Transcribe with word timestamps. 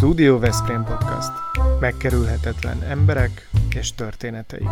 Studio 0.00 0.38
Veszprém 0.38 0.84
Podcast. 0.84 1.30
Megkerülhetetlen 1.80 2.82
emberek 2.82 3.48
és 3.74 3.94
történeteik. 3.94 4.68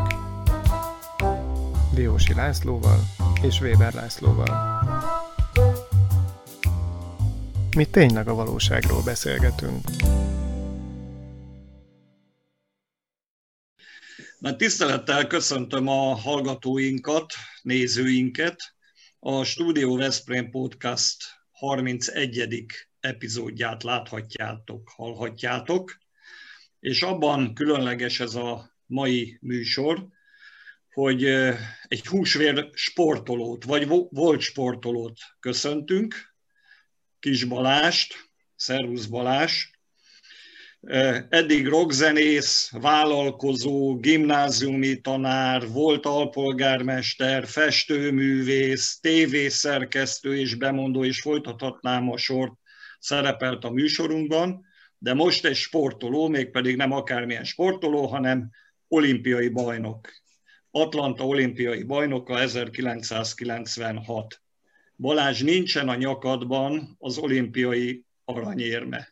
Diósi 1.95 2.35
Lászlóval 2.35 2.99
és 3.43 3.61
Weber 3.61 3.95
Lászlóval. 3.95 4.83
Mi 7.77 7.85
tényleg 7.85 8.29
a 8.29 8.35
valóságról 8.35 9.03
beszélgetünk. 9.03 9.85
Na, 14.39 14.57
tisztelettel 14.57 15.27
köszöntöm 15.27 15.89
a 15.89 16.15
hallgatóinkat, 16.15 17.33
nézőinket. 17.63 18.75
A 19.19 19.45
Studio 19.45 19.97
Veszprém 19.97 20.51
Podcast 20.51 21.17
31 21.51 22.67
epizódját 23.09 23.83
láthatjátok, 23.83 24.89
hallhatjátok, 24.89 25.99
és 26.81 27.03
abban 27.03 27.55
különleges 27.55 28.21
ez 28.21 28.35
a 28.35 28.77
mai 28.87 29.39
műsor, 29.41 30.07
hogy 30.93 31.25
egy 31.89 32.07
húsvér 32.07 32.69
sportolót, 32.73 33.65
vagy 33.65 33.89
volt 34.11 34.41
sportolót 34.41 35.19
köszöntünk, 35.41 36.35
Kis 37.21 37.45
Balást, 37.45 38.31
Szervusz 38.57 39.07
Balás, 39.07 39.79
eddig 41.29 41.67
rockzenész, 41.67 42.71
vállalkozó, 42.71 43.97
gimnáziumi 43.97 45.01
tanár, 45.01 45.69
volt 45.69 46.07
alpolgármester, 46.07 47.47
festőművész, 47.47 48.99
tévészerkesztő 49.01 50.39
és 50.39 50.55
bemondó, 50.55 51.05
és 51.05 51.21
folytathatnám 51.21 52.11
a 52.11 52.17
sort 52.17 52.53
szerepelt 52.99 53.65
a 53.65 53.71
műsorunkban, 53.71 54.67
de 54.99 55.15
most 55.15 55.45
egy 55.45 55.57
sportoló, 55.57 56.29
mégpedig 56.29 56.77
nem 56.77 56.93
akármilyen 56.93 57.45
sportoló, 57.45 58.07
hanem 58.07 58.51
olimpiai 58.89 59.49
bajnok. 59.49 60.09
Atlanta 60.71 61.27
olimpiai 61.27 61.83
bajnoka 61.83 62.41
1996. 62.41 64.43
Balázs, 64.97 65.43
nincsen 65.43 65.89
a 65.89 65.95
nyakadban 65.95 66.97
az 66.99 67.19
olimpiai 67.19 68.05
aranyérme. 68.25 69.09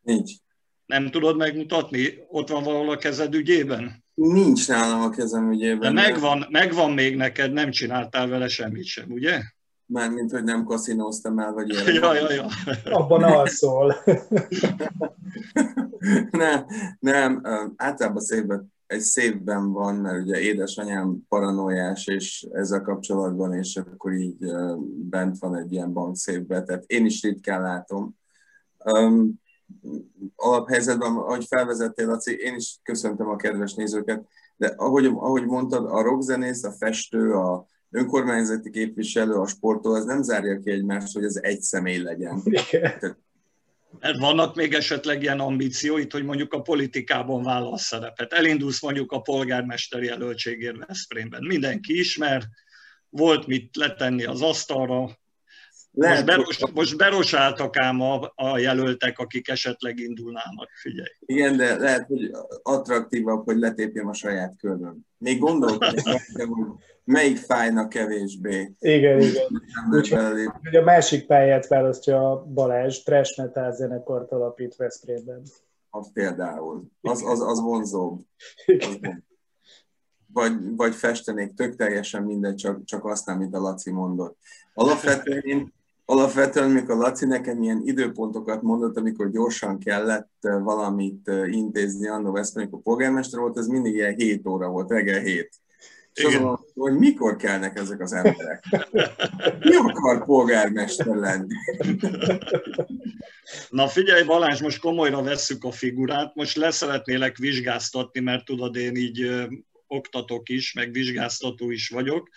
Nincs. 0.00 0.32
Nem 0.86 1.10
tudod 1.10 1.36
megmutatni? 1.36 2.24
Ott 2.28 2.48
van 2.48 2.62
valahol 2.62 2.90
a 2.90 2.96
kezed 2.96 3.34
ügyében? 3.34 4.04
Nincs 4.14 4.68
nálam 4.68 5.00
a 5.00 5.10
kezem 5.10 5.52
ügyében. 5.52 5.78
De 5.78 5.90
megvan, 5.90 6.46
megvan 6.50 6.92
még 6.92 7.16
neked, 7.16 7.52
nem 7.52 7.70
csináltál 7.70 8.28
vele 8.28 8.48
semmit 8.48 8.84
sem, 8.84 9.10
ugye? 9.10 9.42
Mármint, 9.92 10.30
hogy 10.30 10.44
nem 10.44 10.64
kaszinóztam 10.64 11.38
el, 11.38 11.52
vagy 11.52 11.70
ilyen. 11.70 11.94
Ja, 11.94 12.14
ja, 12.14 12.32
ja. 12.32 12.46
Abban 12.84 13.22
alszol. 13.22 13.94
nem, 16.30 16.66
nem, 16.98 17.42
általában 17.76 18.22
szépben, 18.22 18.72
egy 18.86 19.00
szépben 19.00 19.72
van, 19.72 19.94
mert 19.94 20.22
ugye 20.22 20.40
édesanyám 20.40 21.18
paranoiás, 21.28 22.06
és 22.06 22.46
ezzel 22.52 22.82
kapcsolatban, 22.82 23.54
és 23.54 23.76
akkor 23.76 24.12
így 24.12 24.36
bent 25.10 25.38
van 25.38 25.56
egy 25.56 25.72
ilyen 25.72 25.92
bankszépbe, 25.92 26.62
tehát 26.62 26.84
én 26.86 27.04
is 27.04 27.22
ritkán 27.22 27.62
látom. 27.62 28.16
Um, 28.84 29.40
alaphelyzetben, 30.36 31.16
ahogy 31.16 31.44
felvezettél, 31.44 32.06
Laci, 32.06 32.36
én 32.36 32.54
is 32.54 32.80
köszöntöm 32.82 33.28
a 33.28 33.36
kedves 33.36 33.74
nézőket, 33.74 34.26
de 34.56 34.74
ahogy, 34.76 35.06
ahogy 35.06 35.46
mondtad, 35.46 35.84
a 35.84 36.02
rockzenész, 36.02 36.64
a 36.64 36.72
festő, 36.72 37.32
a 37.32 37.66
önkormányzati 37.92 38.70
képviselő, 38.70 39.32
a 39.32 39.46
sportoló, 39.46 39.94
az 39.94 40.04
nem 40.04 40.22
zárja 40.22 40.58
ki 40.58 40.70
egymást, 40.70 41.12
hogy 41.12 41.24
ez 41.24 41.38
egy 41.42 41.60
személy 41.60 41.98
legyen. 41.98 42.42
Tehát, 42.70 43.16
Hát 44.00 44.18
vannak 44.18 44.54
még 44.54 44.74
esetleg 44.74 45.22
ilyen 45.22 45.40
ambícióit, 45.40 46.12
hogy 46.12 46.24
mondjuk 46.24 46.52
a 46.52 46.62
politikában 46.62 47.42
válasz 47.42 47.82
szerepet. 47.82 48.32
Elindulsz 48.32 48.82
mondjuk 48.82 49.12
a 49.12 49.20
polgármesteri 49.20 50.06
jelöltségért 50.06 50.86
Veszprémben. 50.86 51.44
Mindenki 51.44 51.98
ismer, 51.98 52.42
volt 53.08 53.46
mit 53.46 53.76
letenni 53.76 54.24
az 54.24 54.42
asztalra, 54.42 55.18
lehet, 55.92 56.26
most, 56.26 56.36
beros, 56.36 56.72
most 56.74 56.96
berosáltak 56.96 57.76
ám 57.76 58.00
a, 58.00 58.32
a 58.34 58.58
jelöltek, 58.58 59.18
akik 59.18 59.48
esetleg 59.48 59.98
indulnának, 59.98 60.70
figyelj. 60.74 61.08
Igen, 61.20 61.56
de 61.56 61.76
lehet, 61.76 62.06
hogy 62.06 62.30
attraktívabb, 62.62 63.44
hogy 63.44 63.56
letépjem 63.56 64.08
a 64.08 64.14
saját 64.14 64.56
köröm. 64.56 65.06
Még 65.18 65.38
gondolkodom, 65.38 66.04
hogy 66.36 66.48
melyik 67.04 67.36
fájna 67.36 67.88
kevésbé. 67.88 68.72
Igen, 68.78 69.20
igen. 69.20 69.62
Úgyhogy 69.90 70.76
a 70.76 70.82
másik 70.82 71.26
pályát 71.26 71.66
választja 71.66 72.46
Balázs, 72.54 73.02
Trash 73.02 73.38
Metal 73.38 73.72
zenekart 73.72 74.32
alapít 74.32 74.76
Veszprémben. 74.76 75.42
Az 75.90 76.12
például. 76.12 76.84
Az, 77.00 77.22
az, 77.24 77.40
az 77.40 77.60
vonzóbb. 77.60 78.20
Az 78.66 78.98
vagy, 80.32 80.52
vagy 80.76 80.94
festenék, 80.94 81.54
tök 81.54 81.76
teljesen 81.76 82.22
mindegy, 82.22 82.54
csak, 82.54 82.84
csak 82.84 83.04
azt 83.04 83.26
nem, 83.26 83.38
mint 83.38 83.54
a 83.54 83.60
Laci 83.60 83.90
mondott. 83.90 84.38
Alapvetően 84.74 85.42
én 85.42 85.72
alapvetően, 86.12 86.70
amikor 86.70 86.96
Laci 86.96 87.26
nekem 87.26 87.62
ilyen 87.62 87.82
időpontokat 87.84 88.62
mondott, 88.62 88.96
amikor 88.96 89.30
gyorsan 89.30 89.78
kellett 89.78 90.30
eh, 90.40 90.62
valamit 90.62 91.28
eh, 91.28 91.52
intézni 91.52 92.08
annó 92.08 92.32
Veszprém, 92.32 92.62
amikor 92.62 92.82
polgármester 92.82 93.40
volt, 93.40 93.58
ez 93.58 93.66
mindig 93.66 93.94
ilyen 93.94 94.14
7 94.14 94.46
óra 94.46 94.68
volt, 94.68 94.90
reggel 94.90 95.20
7. 95.20 95.50
És 96.12 96.24
Igen. 96.24 96.36
azon, 96.36 96.58
hogy 96.74 96.98
mikor 96.98 97.36
kellnek 97.36 97.78
ezek 97.78 98.00
az 98.00 98.12
emberek? 98.12 98.64
Mi 99.60 99.74
akar 99.74 100.24
polgármester 100.24 101.14
lenni? 101.14 101.54
Na 103.70 103.88
figyelj 103.88 104.22
Balázs, 104.22 104.60
most 104.60 104.80
komolyra 104.80 105.22
vesszük 105.22 105.64
a 105.64 105.70
figurát, 105.70 106.34
most 106.34 106.56
leszeretnélek 106.56 107.36
vizsgáztatni, 107.36 108.20
mert 108.20 108.44
tudod, 108.44 108.76
én 108.76 108.96
így 108.96 109.20
ö, 109.20 109.44
oktatok 109.86 110.48
is, 110.48 110.72
meg 110.72 110.92
vizsgáztató 110.92 111.70
is 111.70 111.88
vagyok 111.88 112.28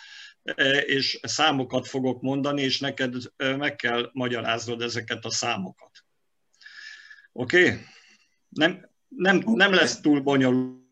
és 0.85 1.19
számokat 1.23 1.87
fogok 1.87 2.21
mondani, 2.21 2.61
és 2.61 2.79
neked 2.79 3.15
e, 3.35 3.55
meg 3.55 3.75
kell 3.75 4.09
magyaráznod 4.13 4.81
ezeket 4.81 5.25
a 5.25 5.29
számokat. 5.29 5.91
Oké? 7.31 7.65
Okay? 7.65 7.79
Nem, 8.49 8.89
nem, 9.07 9.43
nem 9.45 9.73
lesz 9.73 9.99
túl 10.01 10.21
bonyolult. 10.21 10.83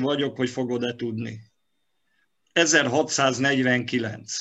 vagyok, 0.00 0.36
hogy 0.36 0.50
fogod-e 0.50 0.94
tudni. 0.94 1.40
1649. 2.52 4.40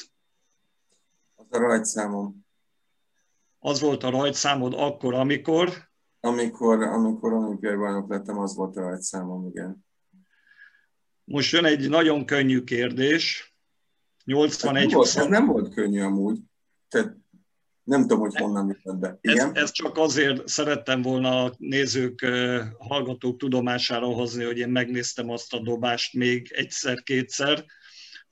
Az 1.36 1.46
a 1.50 1.58
rajtszámom. 1.58 2.46
Az 3.60 3.80
volt 3.80 4.04
a 4.04 4.10
rajtszámod 4.10 4.74
akkor, 4.74 5.14
amikor? 5.14 5.70
Amikor, 6.20 6.82
amikor 6.82 7.34
olimpiai 7.34 7.76
bajnok 7.76 8.10
lettem, 8.10 8.38
az 8.38 8.56
volt 8.56 8.76
a 8.76 8.82
rajtszámom, 8.82 9.48
igen. 9.48 9.85
Most 11.26 11.52
jön 11.52 11.66
egy 11.66 11.90
nagyon 11.90 12.26
könnyű 12.26 12.64
kérdés. 12.64 13.54
81 14.26 14.84
ez 14.84 14.90
nem, 14.90 14.98
volt, 14.98 15.16
ez 15.16 15.26
nem 15.26 15.46
volt 15.46 15.74
könnyű 15.74 16.02
amúgy. 16.02 16.40
Tehát 16.90 17.16
nem 17.84 18.02
tudom, 18.02 18.20
hogy 18.20 18.36
honnan 18.36 18.80
jött 18.84 18.98
be. 18.98 19.18
Igen? 19.22 19.48
Ez, 19.56 19.62
ez 19.62 19.72
csak 19.72 19.98
azért 19.98 20.48
szerettem 20.48 21.02
volna 21.02 21.44
a 21.44 21.54
nézők, 21.58 22.26
hallgatók 22.78 23.38
tudomására 23.38 24.06
hozni, 24.06 24.44
hogy 24.44 24.58
én 24.58 24.70
megnéztem 24.70 25.30
azt 25.30 25.54
a 25.54 25.60
dobást 25.60 26.14
még 26.14 26.52
egyszer-kétszer, 26.52 27.66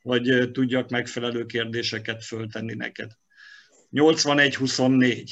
hogy 0.02 0.52
tudjak 0.52 0.90
megfelelő 0.90 1.46
kérdéseket 1.46 2.24
föltenni 2.24 2.74
neked. 2.74 3.12
81-24. 3.92 5.32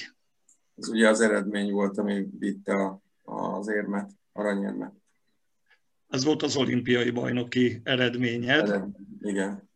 Ez 0.75 0.89
ugye 0.89 1.09
az 1.09 1.21
eredmény 1.21 1.71
volt, 1.71 1.97
ami 1.97 2.27
vitte 2.39 3.01
az 3.23 3.67
érmet, 3.67 4.11
aranyérmet. 4.33 5.00
Ez 6.11 6.23
volt 6.23 6.43
az 6.43 6.55
olimpiai 6.55 7.09
bajnoki 7.09 7.81
eredményed. 7.83 8.69
Ered, 8.69 8.85
igen. 9.21 9.69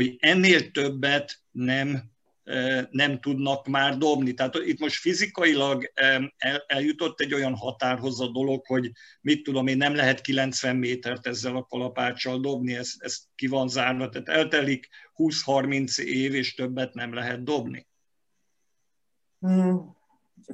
hogy 0.00 0.16
ennél 0.20 0.70
többet 0.70 1.42
nem 1.50 2.10
nem 2.90 3.20
tudnak 3.20 3.66
már 3.66 3.96
dobni. 3.96 4.34
Tehát 4.34 4.54
itt 4.54 4.78
most 4.78 5.00
fizikailag 5.00 5.90
el, 5.94 6.64
eljutott 6.66 7.20
egy 7.20 7.34
olyan 7.34 7.54
határhoz 7.54 8.20
a 8.20 8.30
dolog, 8.30 8.66
hogy 8.66 8.90
mit 9.20 9.42
tudom 9.42 9.66
én, 9.66 9.76
nem 9.76 9.94
lehet 9.94 10.20
90 10.20 10.76
métert 10.76 11.26
ezzel 11.26 11.56
a 11.56 11.64
kalapáccsal 11.64 12.40
dobni, 12.40 12.74
ez, 12.74 12.92
ez 12.98 13.18
ki 13.34 13.46
van 13.46 13.68
zárva. 13.68 14.08
Tehát 14.08 14.28
eltelik 14.28 14.88
20-30 15.16 15.98
év, 15.98 16.34
és 16.34 16.54
többet 16.54 16.94
nem 16.94 17.14
lehet 17.14 17.42
dobni. 17.42 17.86
Hmm. 19.38 19.96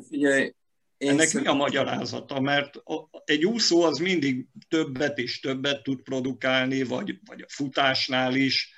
Figyelj, 0.08 0.52
én 0.96 1.08
Ennek 1.08 1.26
szerint... 1.26 1.46
mi 1.46 1.52
a 1.52 1.56
magyarázata? 1.56 2.40
Mert 2.40 2.82
egy 3.24 3.44
úszó 3.44 3.82
az 3.82 3.98
mindig 3.98 4.46
többet 4.68 5.18
és 5.18 5.40
többet 5.40 5.82
tud 5.82 6.02
produkálni, 6.02 6.82
vagy, 6.82 7.18
vagy 7.24 7.40
a 7.40 7.46
futásnál 7.48 8.34
is, 8.34 8.75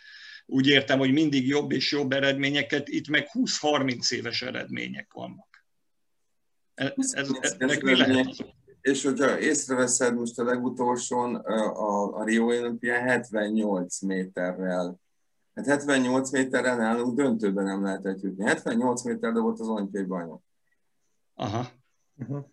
úgy 0.50 0.66
értem, 0.66 0.98
hogy 0.98 1.12
mindig 1.12 1.46
jobb 1.46 1.72
és 1.72 1.92
jobb 1.92 2.12
eredményeket, 2.12 2.88
itt 2.88 3.08
meg 3.08 3.28
20-30 3.32 4.12
éves 4.12 4.42
eredmények 4.42 5.12
vannak. 5.12 5.64
Ez, 6.74 7.12
ez, 7.12 7.30
ennek 7.58 7.82
mi 7.82 7.96
lehet 7.96 8.26
az? 8.26 8.44
És 8.80 9.04
hogyha 9.04 9.40
észreveszed 9.40 10.14
most 10.14 10.38
a 10.38 10.44
legutolsón 10.44 11.34
a, 11.34 12.18
a 12.18 12.24
Rio 12.24 12.44
olimpián 12.44 13.02
78 13.02 14.00
méterrel, 14.00 15.00
hát 15.54 15.66
78 15.66 16.30
méterrel 16.30 16.76
nálunk 16.76 17.16
döntőben 17.16 17.64
nem 17.64 17.82
lehetett 17.82 18.20
jutni. 18.20 18.44
78 18.44 19.02
méter 19.02 19.32
volt 19.32 19.60
az 19.60 19.68
olimpiai 19.68 20.04
bajnok. 20.04 20.42
Aha. 21.34 21.70
Uh-huh. 22.16 22.44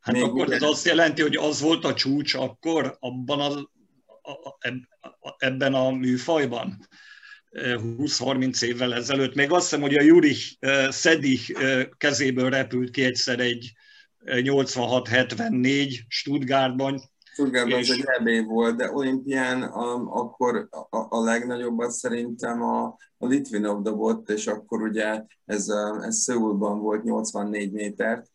Hát 0.00 0.14
Még 0.14 0.22
akkor 0.22 0.52
ez 0.52 0.62
azt 0.62 0.84
jelenti, 0.84 1.22
hogy 1.22 1.36
az 1.36 1.60
volt 1.60 1.84
a 1.84 1.94
csúcs 1.94 2.34
akkor, 2.34 2.96
abban 3.00 3.40
az 3.40 3.68
ebben 5.38 5.74
a 5.74 5.90
műfajban 5.90 6.88
20-30 7.52 8.62
évvel 8.62 8.94
ezelőtt. 8.94 9.34
Még 9.34 9.50
azt 9.50 9.62
hiszem, 9.62 9.80
hogy 9.80 9.94
a 9.94 10.02
Juri 10.02 10.34
Szedi 10.88 11.38
kezéből 11.96 12.50
repült 12.50 12.90
ki 12.90 13.04
egyszer 13.04 13.40
egy 13.40 13.72
86-74 14.24 15.98
Stuttgartban. 16.08 17.00
Stuttgartban 17.32 17.78
és... 17.78 17.88
ez 17.88 17.96
egy 17.96 18.04
EB 18.04 18.46
volt, 18.46 18.76
de 18.76 18.92
olimpián 18.92 19.62
um, 19.62 20.08
akkor 20.10 20.68
a, 20.70 21.16
a 21.16 21.22
legnagyobbat 21.24 21.90
szerintem 21.90 22.62
a, 22.62 22.84
a 23.18 23.26
Litvinov 23.26 23.82
dobott, 23.82 24.30
és 24.30 24.46
akkor 24.46 24.82
ugye 24.82 25.24
ez, 25.44 25.68
ez 26.00 26.16
Szöulban 26.16 26.78
volt 26.78 27.02
84 27.02 27.72
métert, 27.72 28.30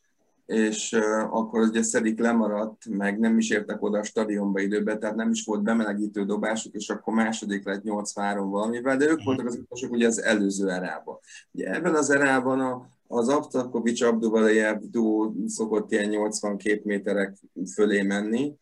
és 0.50 0.94
akkor 1.30 1.62
ugye 1.62 1.81
Szedik 1.81 2.19
lemaradt, 2.19 2.86
meg 2.90 3.19
nem 3.19 3.38
is 3.38 3.50
értek 3.50 3.81
oda 3.81 3.98
a 4.00 4.04
stadionba 4.04 4.60
időben, 4.60 5.00
tehát 5.00 5.16
nem 5.16 5.30
is 5.30 5.46
volt 5.46 5.62
bemelegítő 5.62 6.25
dobásuk, 6.25 6.74
és 6.74 6.90
akkor 6.90 7.13
második 7.13 7.66
lett 7.66 7.84
83 7.84 8.50
valamivel, 8.50 8.98
de 8.98 9.10
ők 9.10 9.24
voltak 9.24 9.46
az 9.46 9.56
utolsók 9.56 9.92
ugye 9.92 10.07
az 10.07 10.22
előző 10.22 10.69
erában. 10.69 11.19
Ugye 11.51 11.74
ebben 11.74 11.96
az 11.96 12.10
erában 12.10 12.60
a, 12.60 12.90
az 13.07 13.30
Abtakovics 13.30 14.01
Abduvalejev 14.01 14.80
duó 14.81 15.36
szokott 15.46 15.92
ilyen 15.92 16.10
82 16.10 16.81
méterek 16.84 17.38
fölé 17.74 18.01
menni, 18.01 18.56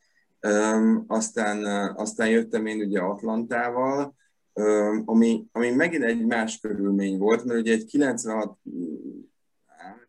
aztán, 1.07 1.65
aztán 1.95 2.29
jöttem 2.29 2.65
én 2.65 2.81
ugye 2.81 2.99
Atlantával, 2.99 4.15
um, 4.53 5.03
ami, 5.05 5.45
ami 5.51 5.69
megint 5.69 6.03
egy 6.03 6.25
más 6.25 6.59
körülmény 6.59 7.17
volt, 7.17 7.43
mert 7.43 7.59
ugye 7.59 7.73
egy 7.73 7.85
96 7.85 8.57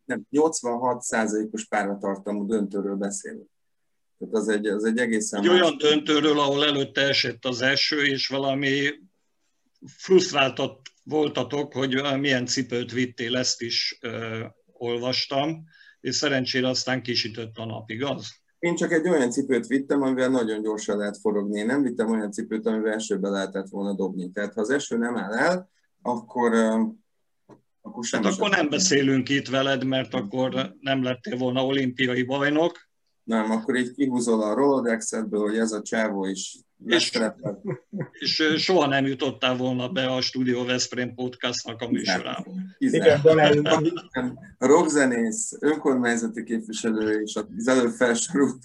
nem, 0.08 0.26
86%-os 0.30 1.66
páratartalmú 1.66 2.46
döntőről 2.46 2.96
beszélünk. 2.96 3.48
Tehát 4.18 4.34
az 4.34 4.48
egy, 4.48 4.66
az 4.66 4.84
egy 4.84 4.98
egészen... 4.98 5.40
Egy 5.40 5.48
olyan 5.48 5.76
döntőről, 5.76 6.40
ahol 6.40 6.64
előtte 6.64 7.00
esett 7.00 7.44
az 7.44 7.62
eső, 7.62 8.04
és 8.04 8.28
valami 8.28 8.88
frusztráltat 9.96 10.80
voltatok, 11.04 11.72
hogy 11.72 12.18
milyen 12.18 12.46
cipőt 12.46 12.92
vittél, 12.92 13.36
ezt 13.36 13.62
is 13.62 13.98
ö, 14.00 14.44
olvastam, 14.72 15.64
és 16.00 16.14
szerencsére 16.14 16.68
aztán 16.68 17.02
kisütött 17.02 17.56
a 17.56 17.64
nap, 17.64 17.90
igaz? 17.90 18.26
Én 18.58 18.74
csak 18.74 18.92
egy 18.92 19.08
olyan 19.08 19.30
cipőt 19.30 19.66
vittem, 19.66 20.02
amivel 20.02 20.28
nagyon 20.28 20.62
gyorsan 20.62 20.96
lehet 20.96 21.18
forogni. 21.18 21.58
Én 21.58 21.66
nem 21.66 21.82
vittem 21.82 22.10
olyan 22.10 22.32
cipőt, 22.32 22.66
amivel 22.66 22.92
esőbe 22.92 23.28
lehetett 23.28 23.68
volna 23.68 23.94
dobni. 23.94 24.30
Tehát 24.30 24.54
ha 24.54 24.60
az 24.60 24.70
eső 24.70 24.96
nem 24.96 25.16
áll 25.16 25.32
el, 25.32 25.70
akkor 26.02 26.52
akkor, 27.88 28.04
sem 28.04 28.22
hát 28.22 28.32
akkor 28.32 28.50
nem 28.50 28.68
beszélünk 28.68 29.28
itt 29.28 29.48
veled, 29.48 29.84
mert 29.84 30.14
akkor 30.14 30.74
nem 30.80 31.02
lettél 31.02 31.36
volna 31.36 31.66
olimpiai 31.66 32.22
bajnok. 32.22 32.88
Nem, 33.22 33.50
akkor 33.50 33.76
így 33.76 33.94
kihúzol 33.94 34.42
a 34.42 34.54
Rolodexetből, 34.54 35.40
hogy 35.40 35.58
ez 35.58 35.72
a 35.72 35.82
csávó 35.82 36.24
is 36.24 36.58
és, 36.86 37.10
és 38.18 38.62
soha 38.62 38.86
nem 38.86 39.06
jutottál 39.06 39.56
volna 39.56 39.88
be 39.88 40.06
a 40.06 40.20
Studio 40.20 40.64
Veszprém 40.64 41.14
podcastnak 41.14 41.80
a 41.80 41.90
műsorába. 41.90 42.50
Igen, 42.78 43.20
rockzenész, 44.58 45.56
önkormányzati 45.60 46.44
képviselő 46.44 47.20
és 47.20 47.34
az 47.34 47.68
előbb 47.68 47.90
felsorolt. 47.90 48.58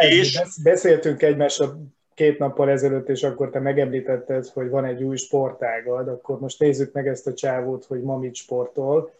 és... 0.00 0.40
beszéltünk 0.62 1.22
egymással 1.22 1.94
két 2.14 2.38
nappal 2.38 2.70
ezelőtt, 2.70 3.08
és 3.08 3.22
akkor 3.22 3.50
te 3.50 3.58
megemlítetted, 3.60 4.46
hogy 4.46 4.68
van 4.68 4.84
egy 4.84 5.02
új 5.02 5.16
sportágad, 5.16 6.08
akkor 6.08 6.40
most 6.40 6.60
nézzük 6.60 6.92
meg 6.92 7.08
ezt 7.08 7.26
a 7.26 7.34
csávót, 7.34 7.84
hogy 7.84 8.02
ma 8.02 8.16
mit 8.18 8.34
sportol. 8.34 9.10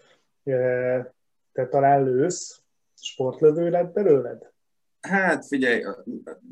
Te 1.52 1.68
talán 1.70 2.04
lősz, 2.04 2.62
sportlövő 3.00 3.70
lett 3.70 3.92
belőled? 3.92 4.52
Hát 5.00 5.46
figyelj, 5.46 5.84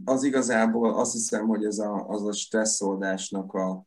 az 0.05 0.23
igazából 0.23 0.95
azt 0.95 1.13
hiszem, 1.13 1.47
hogy 1.47 1.65
ez 1.65 1.79
a, 1.79 2.09
az 2.09 2.27
a 2.27 2.33
stresszoldásnak 2.33 3.55
a, 3.55 3.87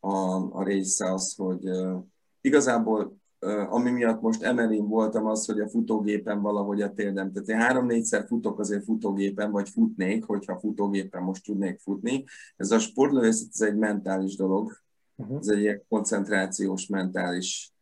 a, 0.00 0.34
a 0.52 0.64
része 0.64 1.12
az, 1.12 1.34
hogy 1.36 1.68
uh, 1.68 2.02
igazából 2.40 3.19
ami 3.68 3.90
miatt 3.90 4.20
most 4.20 4.42
emelén 4.42 4.88
voltam 4.88 5.26
az, 5.26 5.46
hogy 5.46 5.60
a 5.60 5.68
futógépen 5.68 6.40
valahogy 6.42 6.82
a 6.82 6.92
térdem. 6.92 7.32
Tehát 7.32 7.48
én 7.48 7.56
három-négyszer 7.56 8.26
futok 8.26 8.58
azért 8.58 8.84
futógépen, 8.84 9.50
vagy 9.50 9.68
futnék, 9.68 10.24
hogyha 10.24 10.58
futógépen 10.58 11.22
most 11.22 11.44
tudnék 11.44 11.78
futni. 11.78 12.24
Ez 12.56 12.70
a 12.70 12.78
sportlövészet, 12.78 13.48
ez 13.52 13.60
egy 13.60 13.76
mentális 13.76 14.36
dolog. 14.36 14.72
Uh-huh. 15.16 15.38
Ez 15.38 15.48
egy 15.48 15.58
ilyen 15.58 15.84
koncentrációs, 15.88 16.86
mentális, 16.86 17.72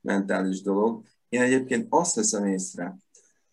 mentális 0.00 0.62
dolog. 0.62 1.02
Én 1.28 1.40
egyébként 1.40 1.86
azt 1.88 2.14
veszem 2.14 2.44
észre, 2.44 2.96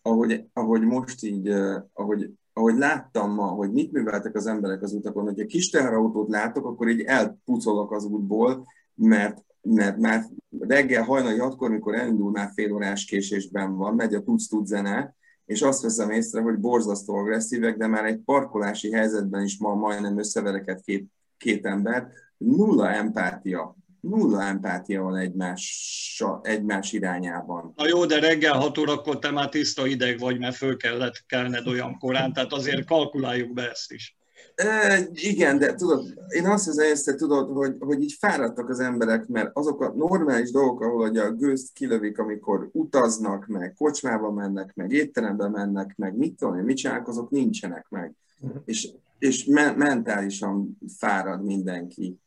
ahogy, 0.02 0.46
ahogy 0.54 0.82
most 0.82 1.24
így, 1.24 1.50
ahogy 1.94 2.34
ahogy 2.58 2.78
láttam 2.78 3.34
ma, 3.34 3.46
hogy 3.46 3.72
mit 3.72 3.92
műveltek 3.92 4.36
az 4.36 4.48
emberek 4.48 4.82
az 4.82 4.94
utakon, 4.94 5.24
hogyha 5.24 5.46
kis 5.46 5.70
teherautót 5.70 6.30
látok, 6.30 6.66
akkor 6.66 6.88
így 6.88 7.02
elpucolok 7.02 7.92
az 7.92 8.06
útból, 8.06 8.66
mert, 8.94 9.45
mert 9.66 9.98
már 9.98 10.26
reggel 10.60 11.04
hajnali 11.04 11.38
hatkor, 11.38 11.70
mikor 11.70 11.96
elindul, 11.96 12.32
már 12.32 12.52
fél 12.54 12.74
órás 12.74 13.06
késésben 13.06 13.76
van, 13.76 13.96
megy 13.96 14.14
a 14.14 14.22
tudsz 14.22 14.50
zene, 14.64 15.16
és 15.46 15.62
azt 15.62 15.82
veszem 15.82 16.10
észre, 16.10 16.42
hogy 16.42 16.58
borzasztó 16.58 17.16
agresszívek, 17.16 17.78
de 17.78 17.88
már 17.88 18.06
egy 18.06 18.20
parkolási 18.26 18.92
helyzetben 18.92 19.44
is 19.44 19.58
ma 19.58 19.74
majdnem 19.74 20.18
összevereket 20.18 20.82
két, 20.82 21.08
két 21.38 21.66
ember, 21.66 22.08
nulla 22.38 22.92
empátia 22.92 23.76
nulla 24.10 24.44
empátia 24.44 25.02
van 25.02 25.16
egymás, 25.16 26.24
egymás 26.42 26.94
irányában. 26.94 27.74
Na 27.76 27.88
jó, 27.88 28.06
de 28.06 28.20
reggel 28.20 28.54
6 28.54 28.78
órakor 28.78 29.20
te 29.20 29.32
már 29.32 29.50
tiszta 29.50 29.88
ideg 29.88 30.20
vagy, 30.20 30.40
mert 30.40 30.56
föl 30.56 30.78
kellett 30.78 31.24
kelned 31.28 31.68
olyan 31.68 31.98
korán, 31.98 32.34
tehát 32.34 32.54
azért 32.54 32.86
kalkuláljuk 32.86 33.54
be 33.54 33.70
ezt 33.70 33.92
is. 33.92 34.18
E, 34.56 35.00
igen, 35.14 35.58
de 35.58 35.74
tudod, 35.74 36.14
én 36.30 36.46
azt 36.46 36.66
hiszem, 36.66 36.86
hogy 37.06 37.16
tudod, 37.16 37.50
hogy, 37.56 37.76
hogy 37.80 38.04
így 38.04 38.16
fáradtak 38.20 38.70
az 38.70 38.80
emberek, 38.80 39.28
mert 39.28 39.50
azok 39.54 39.82
a 39.82 39.94
normális 39.96 40.52
dolgok, 40.52 40.82
ahol 40.82 41.10
ugye 41.10 41.22
a 41.22 41.32
gőzt 41.32 41.74
kilövik, 41.74 42.20
amikor 42.20 42.70
utaznak, 42.72 43.48
meg 43.48 43.74
kocsmába 43.78 44.32
mennek, 44.32 44.72
meg 44.76 44.92
étterembe 44.92 45.50
mennek, 45.50 45.94
meg 45.98 46.18
mit 46.18 46.36
tudom 46.36 46.58
én, 46.58 46.64
mit 46.64 46.78
csinálnak, 46.78 47.08
azok 47.08 47.30
nincsenek 47.30 47.86
meg. 47.90 48.14
Uh-huh. 48.42 48.62
És, 48.66 48.90
és 49.20 49.46
me- 49.46 49.78
mentálisan 49.78 50.78
fárad 50.98 51.44
mindenki. 51.44 52.20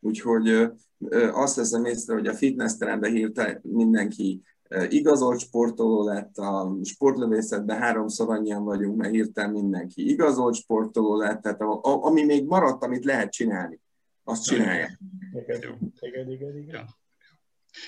Úgyhogy 0.00 0.70
azt 1.32 1.56
veszem 1.56 1.84
észre, 1.84 2.14
hogy 2.14 2.26
a 2.26 2.34
fitness 2.34 2.76
trendbe 2.76 3.08
hirtelen 3.08 3.60
mindenki 3.62 4.42
igazolt 4.88 5.40
sportoló 5.40 6.04
lett, 6.04 6.36
a 6.36 6.76
sportlövészetben 6.84 7.78
háromszor 7.78 8.30
annyian 8.30 8.64
vagyunk, 8.64 8.96
mert 8.96 9.12
hirtelen 9.12 9.50
mindenki 9.50 10.10
igazolt 10.10 10.54
sportoló 10.54 11.16
lett, 11.16 11.42
tehát 11.42 11.60
a, 11.60 11.80
a, 11.82 12.04
ami 12.04 12.24
még 12.24 12.44
maradt, 12.44 12.82
amit 12.82 13.04
lehet 13.04 13.32
csinálni, 13.32 13.80
azt 14.24 14.44
csinálja. 14.44 14.98
Igen, 15.32 15.92
igen, 16.00 16.30
igen. 16.30 16.56
igen. 16.56 16.86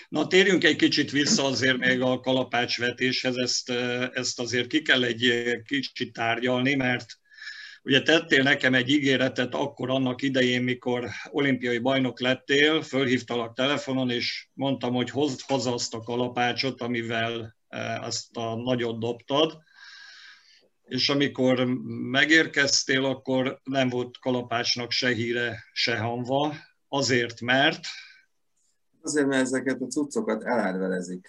Na 0.09 0.27
térjünk 0.27 0.65
egy 0.65 0.77
kicsit 0.77 1.11
vissza 1.11 1.45
azért 1.45 1.79
még 1.79 2.01
a 2.01 2.21
kalapácsvetéshez, 2.21 3.37
ezt, 3.37 3.71
ezt 4.13 4.41
azért 4.41 4.67
ki 4.67 4.83
kell 4.83 5.05
egy 5.05 5.33
kicsit 5.65 6.13
tárgyalni, 6.13 6.75
mert 6.75 7.07
Ugye 7.83 8.03
tettél 8.03 8.43
nekem 8.43 8.75
egy 8.75 8.89
ígéretet 8.89 9.55
akkor 9.55 9.91
annak 9.91 10.23
idején, 10.23 10.63
mikor 10.63 11.09
olimpiai 11.31 11.79
bajnok 11.79 12.21
lettél, 12.21 12.83
fölhívtalak 12.83 13.55
telefonon, 13.55 14.11
és 14.11 14.49
mondtam, 14.53 14.95
hogy 14.95 15.11
hozd 15.11 15.41
haza 15.41 15.73
azt 15.73 15.95
a 15.95 16.01
kalapácsot, 16.01 16.81
amivel 16.81 17.57
e, 17.69 18.01
azt 18.01 18.37
a 18.37 18.55
nagyot 18.55 18.99
dobtad. 18.99 19.59
És 20.85 21.09
amikor 21.09 21.65
megérkeztél, 22.11 23.05
akkor 23.05 23.61
nem 23.65 23.89
volt 23.89 24.19
kalapácsnak 24.19 24.91
se 24.91 25.09
híre, 25.09 25.65
se 25.73 25.99
hanva, 25.99 26.55
azért 26.89 27.41
mert... 27.41 27.81
Azért, 29.03 29.27
mert 29.27 29.43
ezeket 29.43 29.81
a 29.81 29.87
cuccokat 29.87 30.45
elárvelezik, 30.45 31.29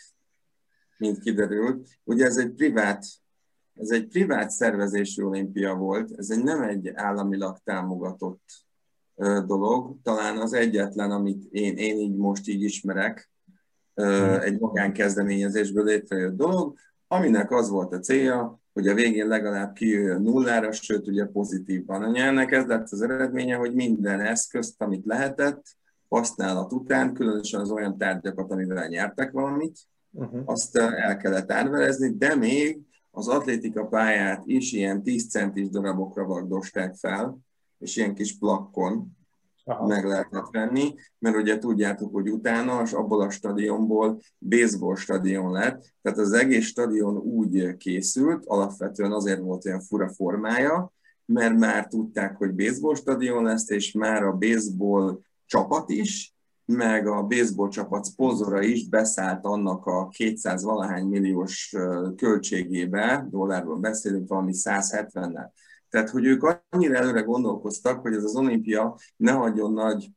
mint 0.98 1.20
kiderült. 1.20 1.90
Ugye 2.04 2.26
ez 2.26 2.38
egy 2.38 2.52
privát 2.52 3.06
ez 3.80 3.90
egy 3.90 4.08
privát 4.08 4.50
szervezésű 4.50 5.24
olimpia 5.24 5.76
volt, 5.76 6.12
ez 6.18 6.30
egy 6.30 6.44
nem 6.44 6.62
egy 6.62 6.92
államilag 6.94 7.58
támogatott 7.64 8.44
dolog, 9.46 9.96
talán 10.04 10.38
az 10.38 10.54
egyetlen, 10.54 11.12
amit 11.12 11.44
én, 11.52 11.78
én 11.78 11.98
így 11.98 12.16
most 12.16 12.48
így 12.48 12.62
ismerek, 12.64 13.32
egy 14.42 14.60
magánkezdeményezésből 14.60 15.84
létrejött 15.84 16.36
dolog, 16.36 16.78
aminek 17.08 17.52
az 17.52 17.70
volt 17.70 17.94
a 17.94 18.00
célja, 18.00 18.60
hogy 18.74 18.88
a 18.88 18.94
végén 18.94 19.28
legalább 19.28 19.74
kijöjjön 19.74 20.22
nullára, 20.22 20.72
sőt 20.72 21.08
ugye 21.08 21.26
pozitívban. 21.26 22.16
Ennek 22.16 22.52
ez 22.52 22.66
lett 22.66 22.90
az 22.90 23.02
eredménye, 23.02 23.56
hogy 23.56 23.74
minden 23.74 24.20
eszközt, 24.20 24.82
amit 24.82 25.06
lehetett, 25.06 25.66
használat 26.08 26.74
után, 26.74 27.14
különösen 27.14 27.60
az 27.60 27.72
olyan 27.72 27.98
tárgyakat, 27.98 28.52
amivel 28.52 28.88
nyertek 28.88 29.32
valamit, 29.32 29.78
uh-huh. 30.12 30.42
azt 30.46 30.78
el 30.78 31.18
kellett 31.18 31.52
árvelezni, 31.52 32.16
de 32.18 32.36
még 32.36 32.80
az 33.20 33.28
atlétika 33.28 33.86
pályát 33.86 34.42
is 34.46 34.72
ilyen 34.72 35.04
10 35.04 35.30
centis 35.30 35.70
darabokra 35.70 36.26
vagdosták 36.26 36.96
fel, 36.96 37.38
és 37.80 37.96
ilyen 37.96 38.16
kis 38.16 38.38
plakkon 38.38 39.18
Aha. 39.64 39.88
meg 39.88 40.06
lehetett 40.06 40.48
venni, 40.52 40.94
mert 41.20 41.36
ugye 41.36 41.58
tudjátok, 41.58 42.14
hogy 42.14 42.30
utána 42.30 42.82
és 42.82 42.92
abból 42.92 43.22
a 43.22 43.30
stadionból 43.30 44.20
baseball 44.38 44.96
stadion 44.96 45.52
lett, 45.52 45.94
tehát 46.02 46.18
az 46.18 46.32
egész 46.32 46.66
stadion 46.66 47.18
úgy 47.18 47.78
készült, 47.78 48.46
alapvetően 48.46 49.12
azért 49.12 49.40
volt 49.40 49.66
olyan 49.66 49.82
fura 49.82 50.10
formája, 50.10 50.94
mert 51.26 51.58
már 51.58 51.88
tudták, 51.88 52.36
hogy 52.36 52.54
baseball 52.54 52.96
stadion 52.96 53.44
lesz, 53.44 53.70
és 53.70 53.92
már 53.92 54.24
a 54.24 54.38
baseball 54.38 55.20
csapat 55.46 55.90
is, 55.90 56.36
meg 56.72 57.08
a 57.08 57.24
baseball 57.24 57.70
csapat 57.70 58.04
szponzora 58.04 58.62
is 58.62 58.90
beszállt 58.90 59.46
annak 59.46 59.86
a 59.86 60.08
200 60.08 60.64
valahány 60.64 61.06
milliós 61.06 61.76
költségébe, 62.16 63.28
dollárból 63.30 63.78
beszélünk, 63.78 64.28
valami 64.28 64.52
170-nel. 64.56 65.50
Tehát, 65.90 66.10
hogy 66.10 66.26
ők 66.26 66.56
annyira 66.70 66.96
előre 66.96 67.22
gondolkoztak, 67.22 68.02
hogy 68.02 68.14
ez 68.14 68.24
az 68.24 68.36
olimpia 68.36 68.98
ne 69.16 69.32
hagyjon 69.32 69.74
nagy 69.74 70.12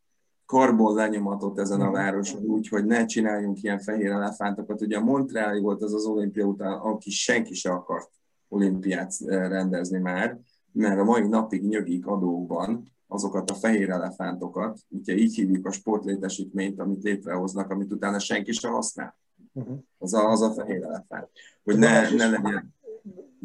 karbon 0.46 0.94
lenyomatot 0.94 1.58
ezen 1.58 1.80
a 1.80 1.90
városon, 1.90 2.42
úgyhogy 2.42 2.84
ne 2.84 3.04
csináljunk 3.04 3.62
ilyen 3.62 3.78
fehér 3.78 4.10
elefántokat. 4.10 4.80
Ugye 4.80 4.96
a 4.96 5.04
Montreali 5.04 5.60
volt 5.60 5.82
az 5.82 5.94
az 5.94 6.04
olimpia 6.04 6.44
után, 6.44 6.72
aki 6.72 7.10
senki 7.10 7.54
se 7.54 7.70
akart 7.70 8.10
olimpiát 8.48 9.14
rendezni 9.26 9.98
már, 9.98 10.38
mert 10.72 10.98
a 10.98 11.04
mai 11.04 11.28
napig 11.28 11.62
nyögik 11.66 12.06
adókban, 12.06 12.92
azokat 13.12 13.50
a 13.50 13.54
fehér 13.54 13.90
elefántokat, 13.90 14.78
ugye 14.88 15.14
így 15.14 15.34
hívjuk 15.34 15.66
a 15.66 15.70
sportlétesítményt, 15.70 16.80
amit 16.80 17.02
létrehoznak, 17.02 17.70
amit 17.70 17.92
utána 17.92 18.18
senki 18.18 18.52
sem 18.52 18.72
használ. 18.72 19.16
Uh-huh. 19.52 19.78
Az, 19.98 20.14
a, 20.14 20.30
az 20.30 20.40
a 20.40 20.50
fehér 20.50 20.82
elefánt. 20.82 21.28
Hogy 21.64 21.78
ne, 21.78 22.10
ne 22.10 22.30
legyen... 22.30 22.74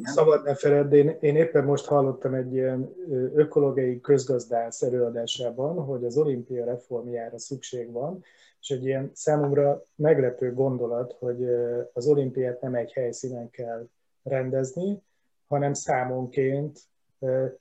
Szabad 0.04 0.44
ne 0.44 0.56
feled, 0.56 0.94
én, 0.94 1.18
én 1.20 1.36
éppen 1.36 1.64
most 1.64 1.86
hallottam 1.86 2.34
egy 2.34 2.54
ilyen 2.54 2.94
ökológiai 3.34 4.02
közgazdász 4.02 4.82
előadásában, 4.82 5.84
hogy 5.86 6.06
az 6.06 6.18
olimpia 6.18 6.66
reformjára 6.66 7.40
szükség 7.40 7.92
van, 7.92 8.24
és 8.62 8.70
egy 8.70 8.86
ilyen 8.86 9.12
számomra 9.14 9.84
meglepő 9.96 10.54
gondolat, 10.54 11.16
hogy 11.20 11.46
az 11.94 12.08
olimpiát 12.08 12.62
nem 12.62 12.76
egy 12.76 12.92
helyszínen 12.92 13.50
kell 13.50 13.88
rendezni, 14.24 15.02
hanem 15.48 15.74
számonként 15.74 16.80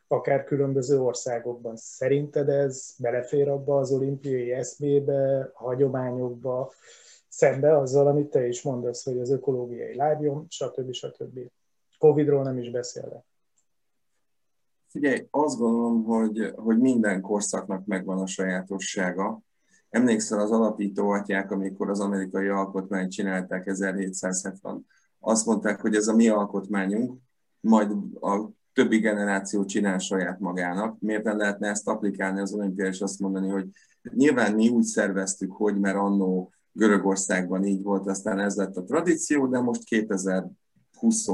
akár 0.09 0.45
különböző 0.45 1.01
országokban. 1.01 1.77
Szerinted 1.77 2.49
ez 2.49 2.95
belefér 2.99 3.49
abba 3.49 3.79
az 3.79 3.93
olimpiai 3.93 4.53
eszmébe, 4.53 5.51
hagyományokba, 5.55 6.73
szembe 7.29 7.79
azzal, 7.79 8.07
amit 8.07 8.31
te 8.31 8.47
is 8.47 8.63
mondasz, 8.63 9.05
hogy 9.05 9.19
az 9.19 9.31
ökológiai 9.31 9.95
lábnyom, 9.95 10.47
stb. 10.49 10.93
stb. 10.93 11.39
Covidról 11.99 12.43
nem 12.43 12.59
is 12.59 12.71
beszélve. 12.71 13.25
Figyelj, 14.87 15.27
azt 15.31 15.59
gondolom, 15.59 16.05
hogy, 16.05 16.53
hogy 16.57 16.79
minden 16.79 17.21
korszaknak 17.21 17.87
megvan 17.87 18.19
a 18.19 18.27
sajátossága. 18.27 19.41
Emlékszel 19.91 20.41
az 20.41 20.51
alapító 20.51 21.11
atyák, 21.11 21.51
amikor 21.51 21.91
az 21.91 22.01
amerikai 22.01 22.49
alkotmányt 22.49 23.11
csinálták 23.11 23.67
1770 23.67 24.87
azt 25.19 25.47
mondták, 25.47 25.81
hogy 25.81 25.95
ez 25.95 26.09
a 26.09 26.15
mi 26.15 26.29
alkotmányunk, 26.29 27.21
majd 27.61 27.91
a 28.21 28.49
többi 28.77 28.99
generáció 28.99 29.65
csinál 29.65 29.99
saját 29.99 30.41
magának. 30.41 31.01
Miért 31.01 31.25
nem 31.25 31.37
lehetne 31.37 31.69
ezt 31.69 31.89
applikálni 31.89 32.41
az 32.41 32.53
olimpiára, 32.53 32.91
és 32.91 33.01
azt 33.01 33.19
mondani, 33.19 33.49
hogy 33.49 33.69
nyilván 34.03 34.55
mi 34.55 34.69
úgy 34.69 34.83
szerveztük, 34.83 35.53
hogy 35.53 35.79
mert 35.79 35.97
annó 35.97 36.53
Görögországban 36.73 37.65
így 37.65 37.83
volt, 37.83 38.07
aztán 38.07 38.39
ez 38.39 38.57
lett 38.57 38.77
a 38.77 38.85
tradíció, 38.85 39.47
de 39.47 39.61
most 39.61 39.85
2020, 39.85 41.27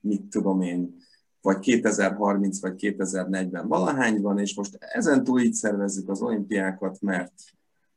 mit 0.00 0.22
tudom 0.22 0.60
én, 0.60 0.96
vagy 1.40 1.58
2030, 1.58 2.60
vagy 2.60 2.74
2040 2.74 3.68
valahány 3.68 4.20
van, 4.20 4.38
és 4.38 4.56
most 4.56 4.76
ezen 4.80 5.24
túl 5.24 5.40
így 5.40 5.54
szervezzük 5.54 6.08
az 6.08 6.22
olimpiákat, 6.22 7.00
mert 7.00 7.32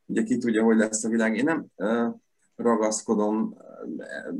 ugye 0.05 0.23
ki 0.23 0.37
tudja, 0.37 0.63
hogy 0.63 0.77
lesz 0.77 1.03
a 1.03 1.09
világ. 1.09 1.35
Én 1.35 1.43
nem 1.43 1.65
ragaszkodom 2.59 3.57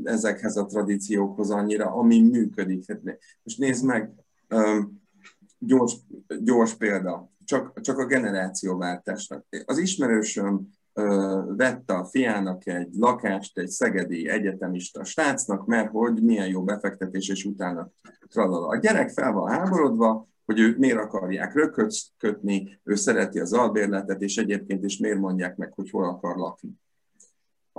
ezekhez 0.04 0.56
a 0.56 0.64
tradíciókhoz 0.64 1.50
annyira, 1.50 1.94
ami 1.94 2.20
működik. 2.20 2.84
Hát 2.88 3.00
most 3.42 3.58
nézd 3.58 3.84
meg, 3.84 4.12
gyors, 5.58 5.96
gyors 6.40 6.74
példa, 6.74 7.30
csak, 7.44 7.80
csak 7.80 7.98
a 7.98 8.06
generációváltásnak. 8.06 9.46
Az 9.64 9.78
ismerősöm 9.78 10.68
vette 11.56 11.94
a 11.94 12.04
fiának 12.04 12.66
egy 12.66 12.94
lakást 12.94 13.58
egy 13.58 13.68
szegedi 13.68 14.28
egyetemista 14.28 15.04
srácnak, 15.04 15.66
mert 15.66 15.90
hogy 15.90 16.22
milyen 16.22 16.48
jó 16.48 16.64
befektetés, 16.64 17.28
és 17.28 17.44
utána 17.44 17.90
tralala. 18.28 18.66
A 18.66 18.78
gyerek 18.78 19.10
fel 19.10 19.32
van 19.32 19.50
háborodva, 19.50 20.28
hogy 20.44 20.60
ők 20.60 20.78
miért 20.78 20.98
akarják 20.98 21.54
rököt 21.54 21.94
kötni, 22.18 22.80
ő 22.84 22.94
szereti 22.94 23.38
az 23.40 23.52
albérletet, 23.52 24.22
és 24.22 24.36
egyébként 24.36 24.84
is 24.84 24.98
miért 24.98 25.18
mondják 25.18 25.56
meg, 25.56 25.72
hogy 25.74 25.90
hol 25.90 26.04
akar 26.04 26.36
lakni 26.36 26.78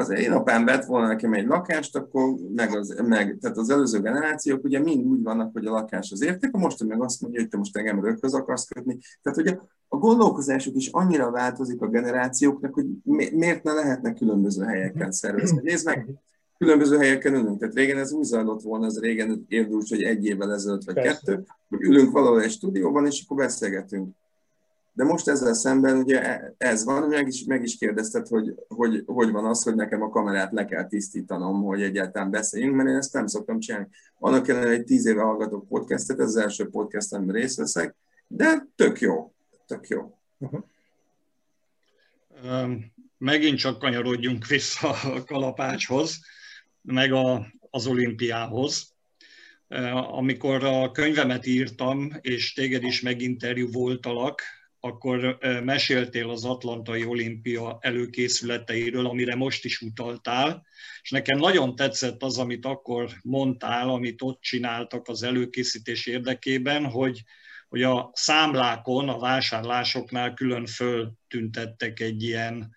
az 0.01 0.10
én 0.10 0.31
apám 0.31 0.65
vett 0.65 0.86
volna 0.86 1.08
nekem 1.08 1.34
egy 1.34 1.46
lakást, 1.46 1.96
akkor 1.96 2.36
meg, 2.55 2.75
az, 2.75 3.01
meg 3.08 3.38
tehát 3.41 3.58
az 3.58 3.70
előző 3.70 4.00
generációk 4.00 4.63
ugye 4.63 4.79
mind 4.79 5.05
úgy 5.05 5.24
vannak, 5.24 5.53
hogy 5.53 5.65
a 5.65 5.72
lakás 5.72 6.12
az 6.12 6.24
érték, 6.24 6.53
a 6.53 6.58
most 6.58 6.84
meg 6.84 7.01
azt 7.01 7.22
mondja, 7.22 7.39
hogy 7.39 7.50
te 7.50 7.58
most 7.58 7.77
engem 7.77 8.03
röghöz 8.03 8.34
akarsz 8.34 8.67
kötni. 8.67 8.98
Tehát 9.22 9.39
ugye 9.39 9.58
a 9.88 9.98
gondolkozásuk 9.98 10.75
is 10.75 10.88
annyira 10.88 11.31
változik 11.31 11.81
a 11.81 11.88
generációknak, 11.88 12.74
hogy 12.74 12.86
miért 13.34 13.63
ne 13.63 13.74
lehetne 13.74 14.13
különböző 14.13 14.63
helyeken 14.63 15.12
szervezni. 15.12 15.60
Nézd 15.63 15.86
meg, 15.86 16.08
különböző 16.58 16.98
helyeken 16.98 17.34
ülünk. 17.34 17.60
Tehát 17.60 17.75
régen 17.75 17.98
ez 17.98 18.12
úgy 18.12 18.24
zajlott 18.24 18.62
volna, 18.62 18.86
ez 18.86 19.00
régen 19.00 19.46
érdült, 19.48 19.88
hogy 19.88 20.01
egy 20.01 20.25
évvel 20.25 20.53
ezelőtt 20.53 20.84
vagy 20.84 20.96
Persze. 20.96 21.10
kettő, 21.10 21.43
hogy 21.70 21.81
ülünk 21.81 22.12
valahol 22.12 22.41
egy 22.41 22.51
stúdióban, 22.51 23.05
és 23.05 23.24
akkor 23.24 23.38
beszélgetünk. 23.38 24.15
De 24.93 25.03
most 25.03 25.27
ezzel 25.27 25.53
szemben 25.53 25.98
ugye 25.98 26.41
ez 26.57 26.83
van, 26.83 27.07
meg 27.07 27.27
is, 27.27 27.43
meg 27.43 27.63
is 27.63 27.77
kérdezted, 27.77 28.27
hogy, 28.27 28.55
hogy 28.67 29.03
hogy 29.05 29.31
van 29.31 29.45
az, 29.45 29.63
hogy 29.63 29.75
nekem 29.75 30.01
a 30.01 30.10
kamerát 30.10 30.51
le 30.51 30.65
kell 30.65 30.88
tisztítanom, 30.88 31.63
hogy 31.63 31.81
egyáltalán 31.81 32.31
beszéljünk, 32.31 32.75
mert 32.75 32.89
én 32.89 32.95
ezt 32.95 33.13
nem 33.13 33.27
szoktam 33.27 33.60
csinálni. 33.60 33.88
Annak 34.19 34.48
ellenére, 34.48 34.75
hogy 34.75 34.83
tíz 34.83 35.05
éve 35.05 35.21
hallgatok 35.21 35.67
podcastet, 35.67 36.19
ez 36.19 36.27
az 36.27 36.36
első 36.36 36.69
podcast, 36.69 37.13
amiben 37.13 37.36
részt 37.36 37.57
veszek, 37.57 37.95
de 38.27 38.67
tök 38.75 39.00
jó, 39.00 39.33
tök 39.65 39.88
jó. 39.88 40.17
Uh-huh. 40.38 40.63
Megint 43.17 43.57
csak 43.57 43.79
kanyarodjunk 43.79 44.48
vissza 44.48 44.89
a 44.89 45.24
kalapácshoz, 45.24 46.19
meg 46.81 47.12
a, 47.12 47.48
az 47.69 47.88
olimpiához. 47.88 48.93
Amikor 49.93 50.63
a 50.63 50.91
könyvemet 50.91 51.45
írtam, 51.45 52.12
és 52.21 52.53
téged 52.53 52.83
is 52.83 53.01
meginterjú 53.01 53.71
voltalak, 53.71 54.41
akkor 54.84 55.38
meséltél 55.64 56.30
az 56.30 56.46
Atlantai 56.46 57.06
Olimpia 57.06 57.78
előkészületeiről, 57.82 59.06
amire 59.06 59.36
most 59.36 59.66
is 59.66 59.82
utaltál, 59.82 60.66
és 61.02 61.10
nekem 61.10 61.40
nagyon 61.40 61.76
tetszett 61.76 62.24
az, 62.24 62.38
amit 62.38 62.66
akkor 62.66 63.10
mondtál, 63.22 63.90
amit 63.90 64.22
ott 64.22 64.42
csináltak 64.42 65.08
az 65.08 65.24
előkészítés 65.24 66.06
érdekében, 66.06 66.86
hogy, 66.86 67.24
hogy 67.70 67.84
a 67.84 68.12
számlákon, 68.14 69.10
a 69.10 69.20
vásárlásoknál 69.20 70.34
külön 70.34 70.66
föltüntettek 70.66 72.00
egy 72.00 72.24
ilyen 72.24 72.76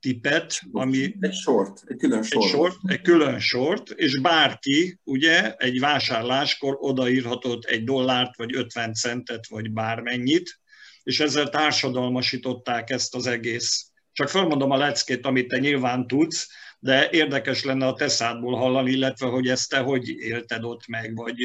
tipet, 0.00 0.62
ami... 0.72 1.16
Egy 1.20 1.34
sort, 1.34 1.82
egy 1.86 1.96
külön 1.96 2.22
sort. 2.22 2.44
Egy, 2.44 2.50
sort, 2.50 2.76
egy 2.86 3.00
külön 3.00 3.38
sort, 3.38 3.90
és 3.90 4.20
bárki 4.20 4.98
ugye 5.04 5.54
egy 5.54 5.80
vásárláskor 5.80 6.76
odaírhatott 6.80 7.64
egy 7.64 7.84
dollárt, 7.84 8.36
vagy 8.36 8.56
50 8.56 8.94
centet, 8.94 9.48
vagy 9.48 9.70
bármennyit, 9.70 10.60
és 11.08 11.20
ezzel 11.20 11.48
társadalmasították 11.48 12.90
ezt 12.90 13.14
az 13.14 13.26
egész. 13.26 13.90
Csak 14.12 14.28
felmondom 14.28 14.70
a 14.70 14.76
leckét, 14.76 15.26
amit 15.26 15.48
te 15.48 15.58
nyilván 15.58 16.06
tudsz, 16.06 16.48
de 16.78 17.10
érdekes 17.10 17.64
lenne 17.64 17.86
a 17.86 17.94
teszádból 17.94 18.56
hallani, 18.56 18.90
illetve 18.90 19.26
hogy 19.26 19.48
ezt 19.48 19.70
te 19.70 19.78
hogy 19.78 20.08
élted 20.08 20.64
ott 20.64 20.86
meg, 20.86 21.16
vagy, 21.16 21.36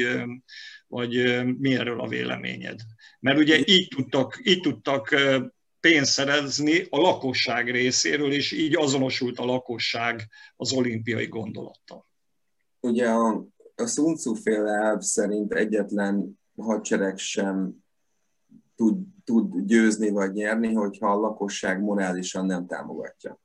vagy 0.86 1.44
mi 1.58 1.74
erről 1.74 2.00
a 2.00 2.08
véleményed. 2.08 2.80
Mert 3.20 3.38
ugye 3.38 3.58
így 3.64 3.88
tudtak, 3.88 4.40
így 4.42 4.60
tudtak 4.60 5.14
pénzt 5.80 6.12
szerezni 6.12 6.86
a 6.90 7.00
lakosság 7.00 7.70
részéről, 7.70 8.32
és 8.32 8.52
így 8.52 8.76
azonosult 8.76 9.38
a 9.38 9.44
lakosság 9.44 10.28
az 10.56 10.72
olimpiai 10.72 11.26
gondolattal. 11.26 12.06
Ugye 12.80 13.08
a, 13.08 13.46
a 13.74 13.86
Sun 13.86 14.14
Tzu 14.14 14.34
féle 14.34 14.72
elv 14.72 15.00
szerint 15.00 15.52
egyetlen 15.52 16.40
hadsereg 16.56 17.18
sem 17.18 17.84
tud, 18.76 18.96
tud 19.24 19.66
győzni 19.66 20.10
vagy 20.10 20.32
nyerni, 20.32 20.72
hogyha 20.72 21.12
a 21.12 21.20
lakosság 21.20 21.80
morálisan 21.80 22.46
nem 22.46 22.66
támogatja. 22.66 23.38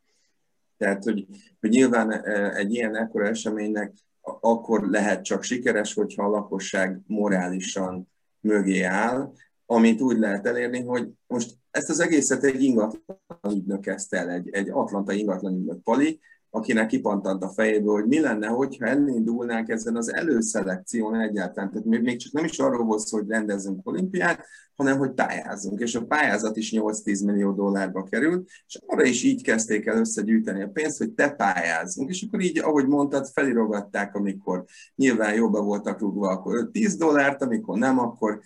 Tehát, 0.78 1.04
hogy, 1.04 1.26
hogy 1.60 1.70
nyilván 1.70 2.12
e, 2.12 2.56
egy 2.56 2.74
ilyen 2.74 2.96
ekkora 2.96 3.28
eseménynek 3.28 3.94
akkor 4.22 4.90
lehet 4.90 5.24
csak 5.24 5.44
sikeres, 5.44 5.94
hogyha 5.94 6.26
a 6.26 6.30
lakosság 6.30 7.00
morálisan 7.08 8.12
mögé 8.40 8.82
áll, 8.82 9.34
amit 9.66 10.02
úgy 10.02 10.18
lehet 10.18 10.46
elérni, 10.46 10.84
hogy 10.84 11.10
most 11.28 11.58
ezt 11.72 11.90
az 11.90 12.00
egészet 12.00 12.44
egy 12.44 12.64
ingatlan 12.64 13.20
ügynök 13.50 13.82
kezdte 13.82 14.18
el, 14.18 14.30
egy, 14.30 14.50
egy 14.50 14.70
atlantai 14.70 15.20
ingatlan 15.20 15.56
ügynök 15.56 15.84
Pali, 15.84 16.20
akinek 16.50 16.88
kipantant 16.88 17.44
a 17.44 17.50
fejéből, 17.50 17.94
hogy 17.94 18.08
mi 18.08 18.20
lenne, 18.20 18.48
hogyha 18.48 18.86
elindulnánk 18.86 19.70
ezen 19.70 19.96
az 19.96 20.14
előszelekción 20.14 21.16
egyáltalán. 21.16 21.72
Tehát 21.72 21.86
még 21.86 22.18
csak 22.18 22.34
nem 22.34 22.44
is 22.46 22.60
arról 22.60 22.86
volt 22.86 23.00
szó, 23.00 23.18
hogy 23.18 23.28
rendezünk 23.28 23.88
olimpiát, 23.88 24.46
hanem 24.76 24.98
hogy 24.98 25.12
pályázunk. 25.12 25.80
És 25.80 25.96
a 25.96 26.06
pályázat 26.06 26.58
is 26.58 26.74
8-10 26.76 27.26
millió 27.26 27.52
dollárba 27.52 28.04
került, 28.04 28.50
és 28.68 28.80
arra 28.86 29.04
is 29.04 29.24
így 29.24 29.44
kezdték 29.44 29.86
el 29.86 29.98
összegyűjteni 29.98 30.62
a 30.62 30.70
pénzt, 30.70 30.98
hogy 30.98 31.12
te 31.12 31.30
pályázzunk. 31.30 32.10
És 32.10 32.26
akkor 32.28 32.42
így, 32.42 32.60
ahogy 32.60 32.88
mondtad, 32.88 33.28
felirogatták, 33.28 34.16
amikor 34.16 34.66
nyilván 34.96 35.34
jobban 35.34 35.66
voltak 35.66 36.00
rúgva, 36.00 36.30
akkor 36.30 36.70
10 36.72 36.96
dollárt, 36.96 37.42
amikor 37.42 37.78
nem, 37.78 38.00
akkor 38.00 38.40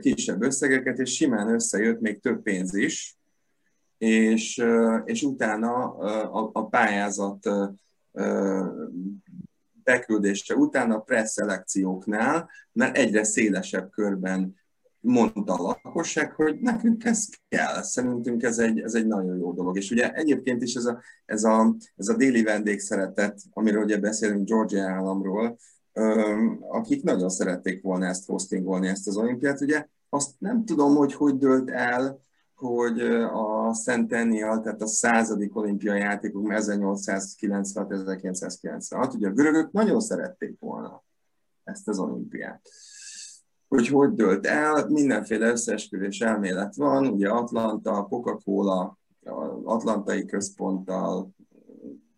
kisebb 0.00 0.42
összegeket, 0.42 0.98
és 0.98 1.14
simán 1.14 1.54
összejött 1.54 2.00
még 2.00 2.20
több 2.20 2.42
pénz 2.42 2.74
is, 2.74 3.19
és, 4.00 4.64
és 5.04 5.22
utána 5.22 5.84
a, 5.94 6.50
a 6.52 6.68
pályázat 6.68 7.48
beküldése 9.82 10.54
után 10.54 10.90
a 10.90 10.98
preszelekcióknál, 10.98 12.50
mert 12.72 12.96
egyre 12.96 13.24
szélesebb 13.24 13.90
körben 13.90 14.54
mondta 15.00 15.54
a 15.54 15.78
lakosság, 15.82 16.32
hogy 16.32 16.60
nekünk 16.60 17.04
ez 17.04 17.28
kell, 17.48 17.82
szerintünk 17.82 18.42
ez 18.42 18.58
egy, 18.58 18.80
ez 18.80 18.94
egy 18.94 19.06
nagyon 19.06 19.38
jó 19.38 19.52
dolog. 19.52 19.76
És 19.76 19.90
ugye 19.90 20.12
egyébként 20.12 20.62
is 20.62 20.74
ez 20.74 20.84
a, 20.84 21.00
ez 21.24 21.44
a, 21.44 21.76
ez 21.96 22.08
a 22.08 22.16
déli 22.16 22.42
vendégszeretet, 22.42 23.40
amiről 23.50 23.82
ugye 23.82 23.98
beszélünk 23.98 24.48
Georgia 24.48 24.88
államról, 24.88 25.58
akik 26.68 27.02
nagyon 27.02 27.28
szerették 27.28 27.82
volna 27.82 28.06
ezt 28.06 28.26
hostingolni, 28.26 28.88
ezt 28.88 29.06
az 29.06 29.16
olimpiát, 29.16 29.60
ugye 29.60 29.86
azt 30.08 30.30
nem 30.38 30.64
tudom, 30.64 30.94
hogy 30.96 31.12
hogy 31.14 31.38
dőlt 31.38 31.70
el, 31.70 32.20
hogy 32.60 33.00
a 33.32 33.74
Centennial, 33.74 34.60
tehát 34.60 34.82
a 34.82 34.86
századik 34.86 35.56
olimpiai 35.56 35.98
játékok 35.98 36.46
1896-1996, 36.48 39.14
ugye 39.14 39.28
a 39.28 39.32
görögök 39.32 39.72
nagyon 39.72 40.00
szerették 40.00 40.58
volna 40.58 41.02
ezt 41.64 41.88
az 41.88 41.98
olimpiát. 41.98 42.68
Hogy 43.68 43.88
hogy 43.88 44.14
dölt 44.14 44.46
el, 44.46 44.88
mindenféle 44.88 45.50
összeesküvés 45.50 46.20
elmélet 46.20 46.74
van, 46.74 47.06
ugye 47.06 47.28
Atlanta, 47.28 48.06
Coca-Cola, 48.08 48.98
Atlantai 49.64 50.24
központtal, 50.24 51.30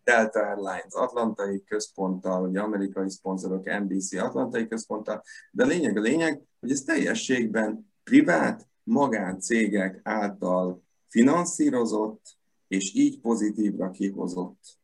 Delta 0.03 0.39
Airlines 0.39 0.85
Atlantai 0.89 1.63
központtal, 1.63 2.47
ugye 2.47 2.59
amerikai 2.59 3.09
szponzorok, 3.09 3.79
NBC 3.79 4.13
Atlantai 4.13 4.67
központtal, 4.67 5.23
de 5.51 5.63
a 5.63 5.67
lényeg 5.67 5.97
a 5.97 6.01
lényeg, 6.01 6.41
hogy 6.59 6.71
ez 6.71 6.81
teljességben 6.81 7.91
privát, 8.03 8.67
magáncégek 8.83 9.99
által 10.03 10.81
finanszírozott 11.07 12.37
és 12.67 12.93
így 12.95 13.19
pozitívra 13.19 13.91
kihozott 13.91 14.79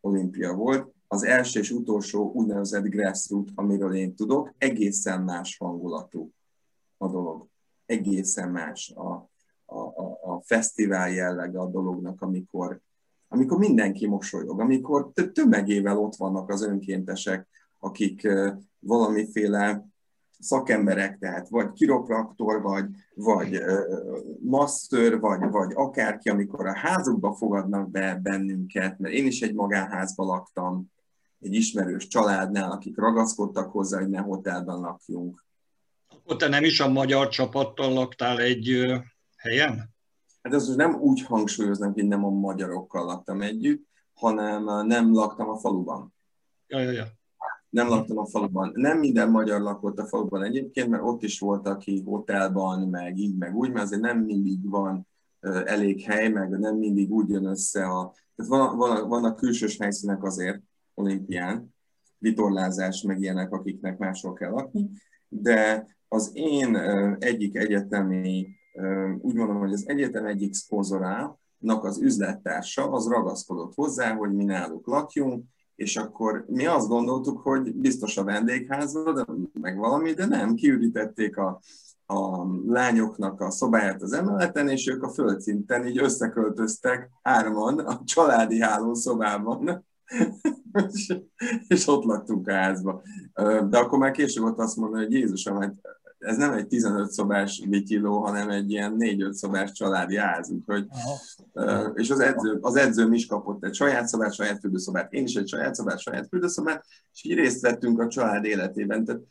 olimpia 0.00 0.54
volt. 0.54 0.94
Az 1.06 1.22
első 1.24 1.60
és 1.60 1.70
utolsó 1.70 2.32
úgynevezett 2.34 2.84
grassroot, 2.84 3.50
amiről 3.54 3.94
én 3.94 4.14
tudok, 4.14 4.54
egészen 4.58 5.22
más 5.22 5.56
hangulatú 5.56 6.32
a 6.96 7.08
dolog. 7.08 7.48
Egészen 7.86 8.50
más 8.50 8.90
a, 8.90 9.30
a, 9.64 9.78
a, 9.78 10.18
a 10.22 10.40
fesztivál 10.44 11.10
jellege 11.10 11.58
a 11.58 11.66
dolognak, 11.66 12.20
amikor, 12.20 12.80
amikor 13.28 13.58
mindenki 13.58 14.06
mosolyog, 14.06 14.60
amikor 14.60 15.12
tömegével 15.32 15.98
ott 15.98 16.16
vannak 16.16 16.50
az 16.50 16.62
önkéntesek, 16.62 17.48
akik 17.78 18.28
valamiféle 18.78 19.86
szakemberek, 20.40 21.18
tehát 21.18 21.48
vagy 21.48 21.72
kiropraktor, 21.72 22.62
vagy, 22.62 22.84
vagy 23.14 23.60
master, 24.40 25.20
vagy, 25.20 25.50
vagy 25.50 25.72
akárki, 25.74 26.28
amikor 26.28 26.66
a 26.66 26.78
házukba 26.78 27.32
fogadnak 27.34 27.90
be 27.90 28.18
bennünket, 28.22 28.98
mert 28.98 29.14
én 29.14 29.26
is 29.26 29.40
egy 29.40 29.54
magánházban 29.54 30.26
laktam, 30.26 30.92
egy 31.40 31.54
ismerős 31.54 32.06
családnál, 32.06 32.70
akik 32.70 32.96
ragaszkodtak 32.96 33.70
hozzá, 33.70 33.98
hogy 33.98 34.08
ne 34.08 34.20
hotelben 34.20 34.80
lakjunk. 34.80 35.44
Akkor 36.08 36.36
te 36.36 36.48
nem 36.48 36.64
is 36.64 36.80
a 36.80 36.88
magyar 36.88 37.28
csapattal 37.28 37.92
laktál 37.92 38.40
egy 38.40 38.86
helyen? 39.36 39.94
Hát 40.42 40.54
ez 40.54 40.68
nem 40.68 40.94
úgy 40.94 41.22
hangsúlyoznak, 41.22 41.94
hogy 41.94 42.06
nem 42.06 42.24
a 42.24 42.30
magyarokkal 42.30 43.04
laktam 43.04 43.42
együtt, 43.42 43.86
hanem 44.14 44.86
nem 44.86 45.12
laktam 45.12 45.48
a 45.48 45.58
faluban. 45.58 46.14
Ja, 46.66 46.80
ja, 46.80 46.90
ja 46.90 47.19
nem 47.70 47.88
laktam 47.88 48.18
a 48.18 48.26
faluban. 48.26 48.72
Nem 48.74 48.98
minden 48.98 49.30
magyar 49.30 49.60
lakott 49.60 49.98
a 49.98 50.06
faluban 50.06 50.42
egyébként, 50.42 50.88
mert 50.88 51.02
ott 51.02 51.22
is 51.22 51.40
volt, 51.40 51.66
aki 51.66 52.02
hotelban, 52.04 52.88
meg 52.88 53.18
így, 53.18 53.36
meg 53.36 53.56
úgy, 53.56 53.70
mert 53.70 53.84
azért 53.84 54.00
nem 54.00 54.18
mindig 54.18 54.70
van 54.70 55.06
elég 55.64 56.00
hely, 56.00 56.28
meg 56.28 56.50
nem 56.50 56.76
mindig 56.76 57.12
úgy 57.12 57.28
jön 57.28 57.44
össze 57.44 57.84
a... 57.84 58.14
Tehát 58.36 58.50
van, 58.50 58.76
van, 58.76 59.08
vannak 59.08 59.36
külsős 59.36 59.78
helyszínek 59.78 60.22
azért 60.22 60.60
olimpián, 60.94 61.74
vitorlázás, 62.18 63.02
meg 63.02 63.20
ilyenek, 63.20 63.52
akiknek 63.52 63.98
máshol 63.98 64.32
kell 64.32 64.50
lakni, 64.50 64.90
de 65.28 65.86
az 66.08 66.30
én 66.32 66.76
egyik 67.18 67.56
egyetemi, 67.56 68.48
úgy 69.20 69.34
mondom, 69.34 69.58
hogy 69.58 69.72
az 69.72 69.88
egyetem 69.88 70.26
egyik 70.26 70.54
szponzorá, 70.54 71.36
az 71.66 72.00
üzlettársa 72.00 72.90
az 72.90 73.08
ragaszkodott 73.08 73.74
hozzá, 73.74 74.14
hogy 74.14 74.32
mi 74.32 74.44
náluk 74.44 74.86
lakjunk, 74.86 75.44
és 75.80 75.96
akkor 75.96 76.44
mi 76.48 76.66
azt 76.66 76.88
gondoltuk, 76.88 77.40
hogy 77.40 77.74
biztos 77.74 78.16
a 78.16 78.24
vendégházba, 78.24 79.12
de 79.12 79.24
meg 79.60 79.76
valami, 79.76 80.12
de 80.12 80.26
nem, 80.26 80.54
kiürítették 80.54 81.36
a, 81.36 81.60
a 82.06 82.46
lányoknak 82.66 83.40
a 83.40 83.50
szobáját 83.50 84.02
az 84.02 84.12
emeleten, 84.12 84.68
és 84.68 84.88
ők 84.88 85.02
a 85.02 85.08
földszinten 85.08 85.86
így 85.86 85.98
összeköltöztek 85.98 87.10
hárman 87.22 87.78
a 87.78 88.00
családi 88.04 88.60
hálószobában, 88.60 89.86
és, 90.92 91.18
és 91.68 91.86
ott 91.86 92.04
laktunk 92.04 92.48
a 92.48 92.52
házba. 92.52 93.02
De 93.68 93.78
akkor 93.78 93.98
már 93.98 94.10
később 94.10 94.44
ott 94.44 94.58
azt 94.58 94.76
mondani, 94.76 95.04
hogy 95.04 95.12
Jézusom, 95.12 95.60
hát 95.60 95.74
ez 96.20 96.36
nem 96.36 96.52
egy 96.52 96.66
15 96.66 97.10
szobás 97.10 97.64
vityiló, 97.68 98.18
hanem 98.18 98.50
egy 98.50 98.70
ilyen 98.70 98.96
4-5 98.98 99.32
szobás 99.32 99.72
családi 99.72 100.16
ház. 100.16 100.50
Úgyhogy, 100.50 100.86
és 101.94 102.10
az 102.10 102.20
edző, 102.20 102.58
az 102.60 102.76
edzőm 102.76 103.12
is 103.12 103.26
kapott 103.26 103.64
egy 103.64 103.74
saját 103.74 104.08
szobát, 104.08 104.32
saját 104.32 104.58
fürdőszobát, 104.58 105.12
én 105.12 105.24
is 105.24 105.34
egy 105.34 105.48
saját 105.48 105.74
szobát, 105.74 105.98
saját 105.98 106.28
fürdőszobát, 106.28 106.84
és 107.12 107.24
így 107.24 107.34
részt 107.34 107.60
vettünk 107.60 108.00
a 108.00 108.08
család 108.08 108.44
életében. 108.44 109.04
Tehát 109.04 109.22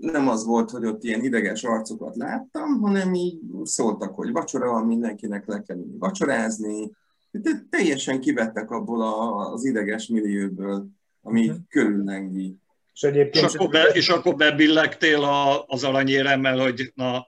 nem 0.00 0.28
az 0.28 0.44
volt, 0.44 0.70
hogy 0.70 0.84
ott 0.84 1.04
ilyen 1.04 1.24
ideges 1.24 1.64
arcokat 1.64 2.16
láttam, 2.16 2.80
hanem 2.80 3.14
így 3.14 3.40
szóltak, 3.62 4.14
hogy 4.14 4.32
vacsora 4.32 4.70
van, 4.70 4.86
mindenkinek 4.86 5.46
le 5.46 5.62
kell 5.62 5.78
vacsorázni. 5.98 6.90
De 7.30 7.66
teljesen 7.70 8.20
kivettek 8.20 8.70
abból 8.70 9.02
az 9.52 9.64
ideges 9.64 10.06
millióból, 10.06 10.88
ami 11.22 11.48
uh-huh. 11.48 11.64
körüllengi. 11.68 12.58
És, 12.96 13.02
egyébként 13.02 13.44
és, 13.44 13.54
akkor, 13.54 13.68
be, 13.68 13.82
és 13.82 14.08
akkor 14.08 14.34
bebillegtél 14.34 15.22
a, 15.22 15.64
az 15.66 15.84
aranyéremmel, 15.84 16.58
hogy 16.58 16.92
na, 16.94 17.26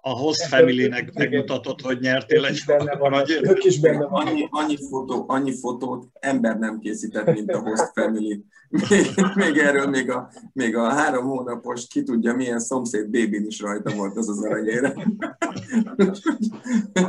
a 0.00 0.10
host 0.10 0.40
hát, 0.40 0.60
family-nek 0.60 1.12
megmutatott, 1.12 1.80
hogy 1.80 1.98
nyertél 2.00 2.44
egy 2.44 2.62
aranyéremmel. 2.98 3.56
Ők 3.56 3.64
is 3.64 3.80
benne 3.80 4.06
van. 4.06 4.26
Annyi, 4.26 4.46
annyi, 4.50 4.76
fotó, 4.90 5.24
annyi 5.28 5.52
fotót 5.52 6.06
ember 6.20 6.58
nem 6.58 6.78
készített, 6.78 7.34
mint 7.34 7.52
a 7.52 7.58
host 7.58 7.90
family. 7.94 8.44
Még, 8.68 9.06
még 9.34 9.56
erről 9.56 9.86
még 9.86 10.10
a, 10.10 10.30
még 10.52 10.76
a 10.76 10.88
három 10.88 11.24
hónapos, 11.24 11.86
ki 11.86 12.02
tudja 12.02 12.34
milyen 12.34 12.60
szomszéd 12.60 13.06
bébin 13.06 13.46
is 13.46 13.60
rajta 13.60 13.94
volt 13.94 14.16
az 14.16 14.28
az 14.28 14.44
aranyérem. 14.44 15.16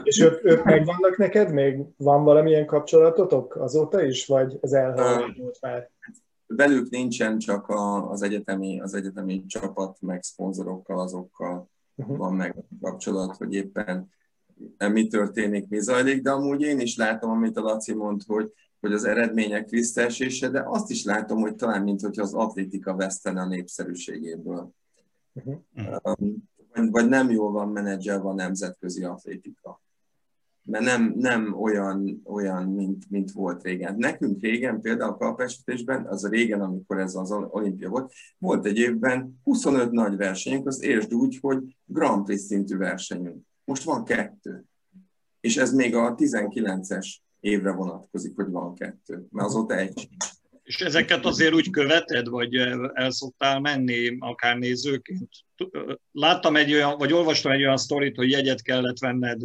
És 0.04 0.20
ők, 0.20 0.46
ők 0.46 0.64
megvannak 0.64 1.18
neked? 1.18 1.54
Még 1.54 1.78
van 1.98 2.24
valamilyen 2.24 2.66
kapcsolatotok 2.66 3.56
azóta 3.56 4.04
is, 4.04 4.26
vagy 4.26 4.58
ez 4.62 4.72
elhallgatott 4.72 5.58
már? 5.62 5.90
Velük 6.48 6.90
nincsen 6.90 7.38
csak 7.38 7.68
a, 7.68 8.10
az, 8.10 8.22
egyetemi, 8.22 8.82
az 8.82 8.94
egyetemi 8.94 9.46
csapat, 9.46 10.02
meg 10.02 10.24
szponzorokkal, 10.24 11.00
azokkal 11.00 11.70
uh-huh. 11.96 12.18
van 12.18 12.34
meg 12.34 12.56
kapcsolat, 12.82 13.36
hogy 13.36 13.54
éppen 13.54 14.10
mi 14.78 15.08
történik, 15.08 15.68
mi 15.68 15.80
zajlik, 15.80 16.22
de 16.22 16.32
amúgy 16.32 16.62
én 16.62 16.80
is 16.80 16.98
látom, 16.98 17.32
amit 17.32 17.58
a 17.58 17.62
Laci 17.62 17.94
mond, 17.94 18.22
hogy, 18.24 18.52
hogy 18.80 18.94
az 18.94 19.04
eredmények 19.04 19.70
visszaesése, 19.70 20.50
de 20.50 20.64
azt 20.66 20.90
is 20.90 21.04
látom, 21.04 21.40
hogy 21.40 21.56
talán, 21.56 21.84
mint 21.84 22.02
hogyha 22.02 22.22
az 22.22 22.34
atlétika 22.34 22.96
vesztene 22.96 23.42
a 23.42 23.48
népszerűségéből. 23.48 24.72
Uh-huh. 25.34 25.58
Vagy, 26.02 26.90
vagy 26.90 27.10
nem 27.10 27.30
jól 27.30 27.52
van 27.52 27.70
menedzselve 27.70 28.30
a 28.30 28.34
nemzetközi 28.34 29.04
atlétika 29.04 29.84
mert 30.66 30.84
nem, 30.84 31.14
nem 31.18 31.54
olyan, 31.54 32.22
olyan 32.24 32.64
mint, 32.64 33.10
mint 33.10 33.32
volt 33.32 33.64
régen. 33.64 33.96
Nekünk 33.98 34.42
régen, 34.42 34.82
például 34.82 35.12
a 35.12 35.18
kalpesetésben, 35.18 36.06
az 36.06 36.24
a 36.24 36.30
régen, 36.30 36.62
amikor 36.62 37.00
ez 37.00 37.16
az 37.16 37.32
olimpia 37.32 37.90
volt, 37.90 38.14
volt 38.38 38.66
egy 38.66 38.78
évben 38.78 39.40
25 39.44 39.92
nagy 39.92 40.16
versenyünk, 40.16 40.68
az 40.68 40.84
értsd 40.84 41.14
úgy, 41.14 41.38
hogy 41.42 41.78
Grand 41.86 42.26
Prix 42.26 42.44
szintű 42.44 42.78
versenyünk. 42.78 43.46
Most 43.64 43.84
van 43.84 44.04
kettő. 44.04 44.64
És 45.40 45.58
ez 45.58 45.74
még 45.74 45.96
a 45.96 46.16
19-es 46.16 47.08
évre 47.40 47.72
vonatkozik, 47.72 48.36
hogy 48.36 48.50
van 48.50 48.76
kettő, 48.76 49.26
mert 49.30 49.48
azóta 49.48 49.76
egy 49.76 50.08
És 50.64 50.82
ezeket 50.82 51.26
azért 51.26 51.54
úgy 51.54 51.70
követed, 51.70 52.28
vagy 52.28 52.56
el 52.94 53.12
szoktál 53.12 53.60
menni, 53.60 54.18
akár 54.20 54.58
nézőként? 54.58 55.30
Láttam 56.12 56.56
egy 56.56 56.74
olyan, 56.74 56.98
vagy 56.98 57.14
olvastam 57.14 57.52
egy 57.52 57.62
olyan 57.62 57.78
sztorit, 57.78 58.16
hogy 58.16 58.32
jegyet 58.32 58.62
kellett 58.62 59.00
venned 59.00 59.42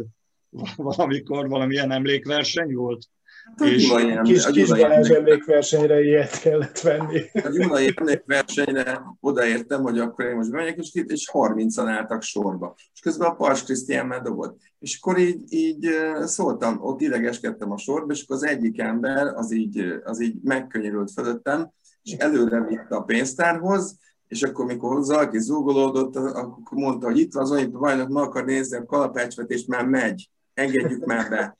valamikor 0.75 1.47
valamilyen 1.47 1.91
emlékverseny 1.91 2.73
volt? 2.73 3.05
Hát, 3.43 3.69
és 3.69 3.87
Gyulai, 3.87 4.19
kis, 4.21 4.45
kis 4.45 4.69
Balázs 4.69 5.09
emlékversenyre 5.09 6.03
ilyet 6.03 6.39
kellett 6.39 6.79
venni. 6.79 7.21
A 7.33 7.49
Gyulai 7.49 7.93
emlékversenyre 7.95 9.01
odaértem, 9.19 9.81
hogy 9.81 9.99
akkor 9.99 10.25
én 10.25 10.35
most 10.35 10.51
bemegyek, 10.51 10.77
és, 10.77 10.91
és 10.93 11.29
30-an 11.33 11.85
álltak 11.87 12.21
sorba. 12.21 12.75
És 12.93 12.99
közben 12.99 13.29
a 13.29 13.35
Pars 13.35 13.63
Krisztián 13.63 14.05
már 14.07 14.21
dobott. 14.21 14.59
És 14.79 14.99
akkor 15.01 15.17
így, 15.17 15.53
így 15.53 15.89
szóltam, 16.23 16.77
ott 16.81 17.01
idegeskedtem 17.01 17.71
a 17.71 17.77
sorba, 17.77 18.13
és 18.13 18.23
akkor 18.23 18.35
az 18.35 18.45
egyik 18.45 18.79
ember 18.79 19.27
az 19.27 19.53
így, 19.53 20.01
az 20.03 20.21
így 20.21 20.35
megkönnyörült 20.43 21.11
fölöttem, 21.11 21.71
és 22.03 22.11
előre 22.11 22.61
vitte 22.61 22.95
a 22.95 23.03
pénztárhoz, 23.03 23.97
és 24.27 24.43
akkor, 24.43 24.65
mikor 24.65 25.03
Zalki 25.03 25.39
zúgolódott, 25.39 26.15
akkor 26.15 26.77
mondta, 26.77 27.05
hogy 27.05 27.19
itt 27.19 27.33
van 27.33 27.43
az 27.43 27.51
olimpiai 27.51 27.81
bajnok, 27.81 28.09
ma 28.09 28.21
akar 28.21 28.45
nézni 28.45 28.77
a 28.77 28.85
kalapácsvetést, 28.85 29.67
már 29.67 29.85
megy 29.85 30.29
engedjük 30.61 31.05
már 31.05 31.29
be. 31.29 31.57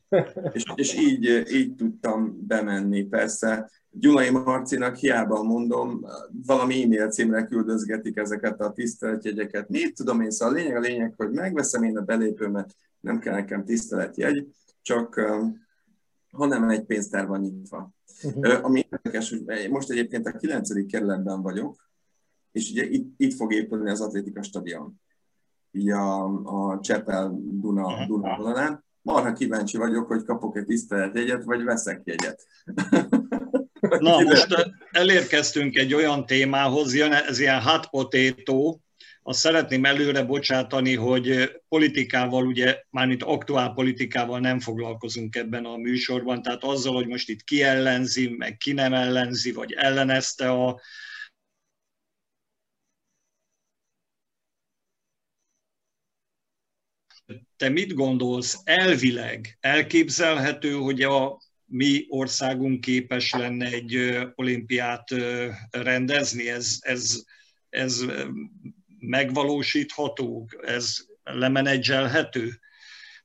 És, 0.54 0.64
és 0.76 0.96
így, 1.00 1.44
így 1.52 1.76
tudtam 1.76 2.48
bemenni. 2.48 3.04
Persze 3.04 3.70
Gyulai 3.90 4.30
Marcinak 4.30 4.96
hiába 4.96 5.44
mondom, 5.44 6.06
valami 6.46 6.84
e-mail 6.84 7.10
címre 7.10 7.46
küldözgetik 7.46 8.18
ezeket 8.18 8.62
a 8.62 8.72
tiszteletjegyeket. 8.72 9.70
Mit 9.70 9.96
tudom 9.96 10.22
én, 10.22 10.32
szóval 10.32 10.54
a 10.54 10.58
lényeg 10.58 10.76
a 10.76 10.80
lényeg, 10.80 11.14
hogy 11.18 11.32
megveszem 11.32 11.84
én 11.84 11.98
a 11.98 12.02
belépőmet, 12.02 12.76
nem 13.00 13.20
kell 13.20 13.34
nekem 13.34 13.66
tiszteletjegy, 13.66 14.48
csak 14.82 15.22
hanem 16.32 16.70
egy 16.70 16.84
pénztár 16.84 17.28
van 17.28 17.40
nyitva. 17.40 17.92
Uh-huh. 18.24 18.66
Ami 18.66 18.86
érdekes, 18.90 19.30
hogy 19.30 19.70
most 19.70 19.90
egyébként 19.90 20.28
a 20.28 20.38
9. 20.38 20.86
kerületben 20.86 21.42
vagyok, 21.42 21.90
és 22.52 22.72
ugye 22.72 22.90
itt, 22.90 23.14
itt 23.18 23.34
fog 23.34 23.54
épülni 23.54 23.90
az 23.90 24.02
atlétika 24.02 24.44
stadion 24.44 25.00
így 25.72 25.90
a, 25.90 26.24
a 26.72 26.80
Csepel 26.80 27.40
Duna. 27.40 28.06
Duna 28.08 28.36
vonalán. 28.38 28.84
Marha 29.02 29.34
kíváncsi 29.34 29.78
vagyok, 29.78 30.08
hogy 30.08 30.24
kapok-e 30.24 30.64
tiszteletjegyet, 30.64 31.44
vagy 31.44 31.64
veszek 31.64 32.02
jegyet. 32.04 32.48
Na, 34.00 34.22
most 34.22 34.76
elérkeztünk 34.92 35.76
egy 35.76 35.94
olyan 35.94 36.26
témához, 36.26 36.96
jön 36.96 37.12
ez 37.12 37.40
ilyen 37.40 37.62
hot 37.62 37.90
potato, 37.90 38.78
azt 39.24 39.40
szeretném 39.40 39.86
előre 39.86 40.24
bocsátani, 40.24 40.96
hogy 40.96 41.52
politikával, 41.70 42.46
ugye 42.46 42.78
mármint 42.90 43.24
aktuál 43.24 43.74
politikával 43.74 44.40
nem 44.40 44.60
foglalkozunk 44.60 45.36
ebben 45.36 45.66
a 45.66 45.78
műsorban, 45.78 46.42
tehát 46.42 46.64
azzal, 46.64 46.94
hogy 46.94 47.08
most 47.08 47.30
itt 47.30 47.44
ki 47.44 47.64
ellenzi, 47.64 48.36
meg 48.38 48.58
ki 48.58 48.74
nem 48.74 48.94
ellenzi, 48.94 49.52
vagy 49.52 49.72
ellenezte 49.72 50.50
a 50.50 50.82
te 57.62 57.70
mit 57.70 57.94
gondolsz, 57.94 58.62
elvileg 58.64 59.58
elképzelhető, 59.60 60.74
hogy 60.74 61.02
a 61.02 61.42
mi 61.66 62.06
országunk 62.10 62.82
képes 62.82 63.32
lenne 63.32 63.66
egy 63.66 64.20
olimpiát 64.36 65.10
rendezni? 65.72 66.50
Ez, 66.50 66.78
ez, 66.80 67.24
ez 67.70 68.06
megvalósítható? 69.00 70.50
Ez 70.62 70.98
lemenedzselhető? 71.24 72.60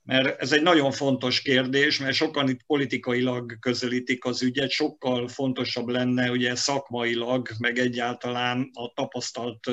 Mert 0.02 0.40
ez 0.40 0.52
egy 0.52 0.62
nagyon 0.62 0.92
fontos 0.92 1.42
kérdés, 1.42 1.98
mert 1.98 2.14
sokan 2.14 2.48
itt 2.48 2.62
politikailag 2.66 3.58
közelítik 3.58 4.24
az 4.24 4.42
ügyet, 4.42 4.70
sokkal 4.70 5.28
fontosabb 5.28 5.88
lenne 5.88 6.30
ugye 6.30 6.54
szakmailag, 6.54 7.48
meg 7.58 7.78
egyáltalán 7.78 8.70
a 8.72 8.92
tapasztalt 8.94 9.70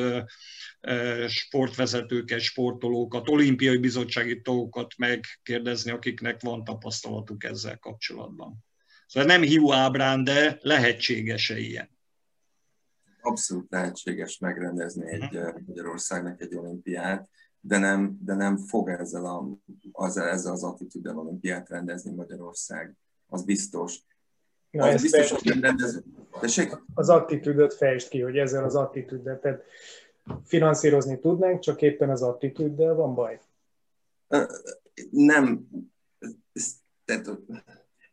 sportvezetőket, 1.27 2.39
sportolókat, 2.39 3.29
olimpiai 3.29 3.77
bizottsági 3.77 4.41
tagokat 4.41 4.93
megkérdezni, 4.97 5.91
akiknek 5.91 6.41
van 6.41 6.63
tapasztalatuk 6.63 7.43
ezzel 7.43 7.77
kapcsolatban. 7.77 8.65
Szóval 9.07 9.29
nem 9.29 9.41
hiú 9.41 9.71
ábrán, 9.71 10.23
de 10.23 10.57
lehetséges-e 10.61 11.57
ilyen? 11.57 11.89
Abszolút 13.21 13.71
lehetséges 13.71 14.37
megrendezni 14.37 15.11
egy 15.11 15.39
Magyarországnak 15.65 16.41
egy 16.41 16.55
olimpiát, 16.55 17.29
de 17.59 17.77
nem, 17.77 18.17
de 18.21 18.33
nem 18.33 18.57
fog 18.57 18.89
ezzel, 18.89 19.25
a, 19.25 19.57
az, 19.91 20.17
ezzel 20.17 20.51
az 20.51 20.63
attitűddel 20.63 21.17
olimpiát 21.17 21.69
rendezni 21.69 22.11
Magyarország. 22.11 22.95
Az 23.27 23.43
biztos. 23.43 23.99
Na, 24.69 24.85
az 24.85 25.01
biztos, 25.01 25.31
hogy 25.31 25.43
nem 25.43 25.61
rendező. 25.61 26.03
Az 26.93 27.09
attitűdöt 27.09 27.73
fejtsd 27.73 28.07
ki, 28.07 28.21
hogy 28.21 28.37
ezzel 28.37 28.63
az 28.63 28.75
attitűddel. 28.75 29.39
Tehát 29.39 29.63
finanszírozni 30.43 31.19
tudnánk, 31.19 31.59
csak 31.59 31.81
éppen 31.81 32.09
az 32.09 32.21
attitűddel 32.21 32.93
van 32.93 33.15
baj? 33.15 33.39
Nem. 35.09 35.67
Tehát, 37.05 37.29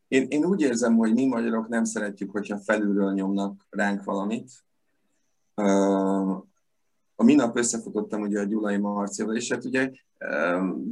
én, 0.08 0.26
én 0.28 0.44
úgy 0.44 0.60
érzem, 0.60 0.96
hogy 0.96 1.12
mi 1.12 1.26
magyarok 1.26 1.68
nem 1.68 1.84
szeretjük, 1.84 2.30
hogyha 2.30 2.58
felülről 2.58 3.12
nyomnak 3.12 3.66
ránk 3.70 4.04
valamit. 4.04 4.50
A 7.14 7.24
minap 7.24 7.56
összefutottam 7.56 8.20
ugye 8.20 8.40
a 8.40 8.44
Gyulai 8.44 8.76
Marcival, 8.76 9.36
és 9.36 9.52
hát 9.52 9.64
ugye 9.64 9.90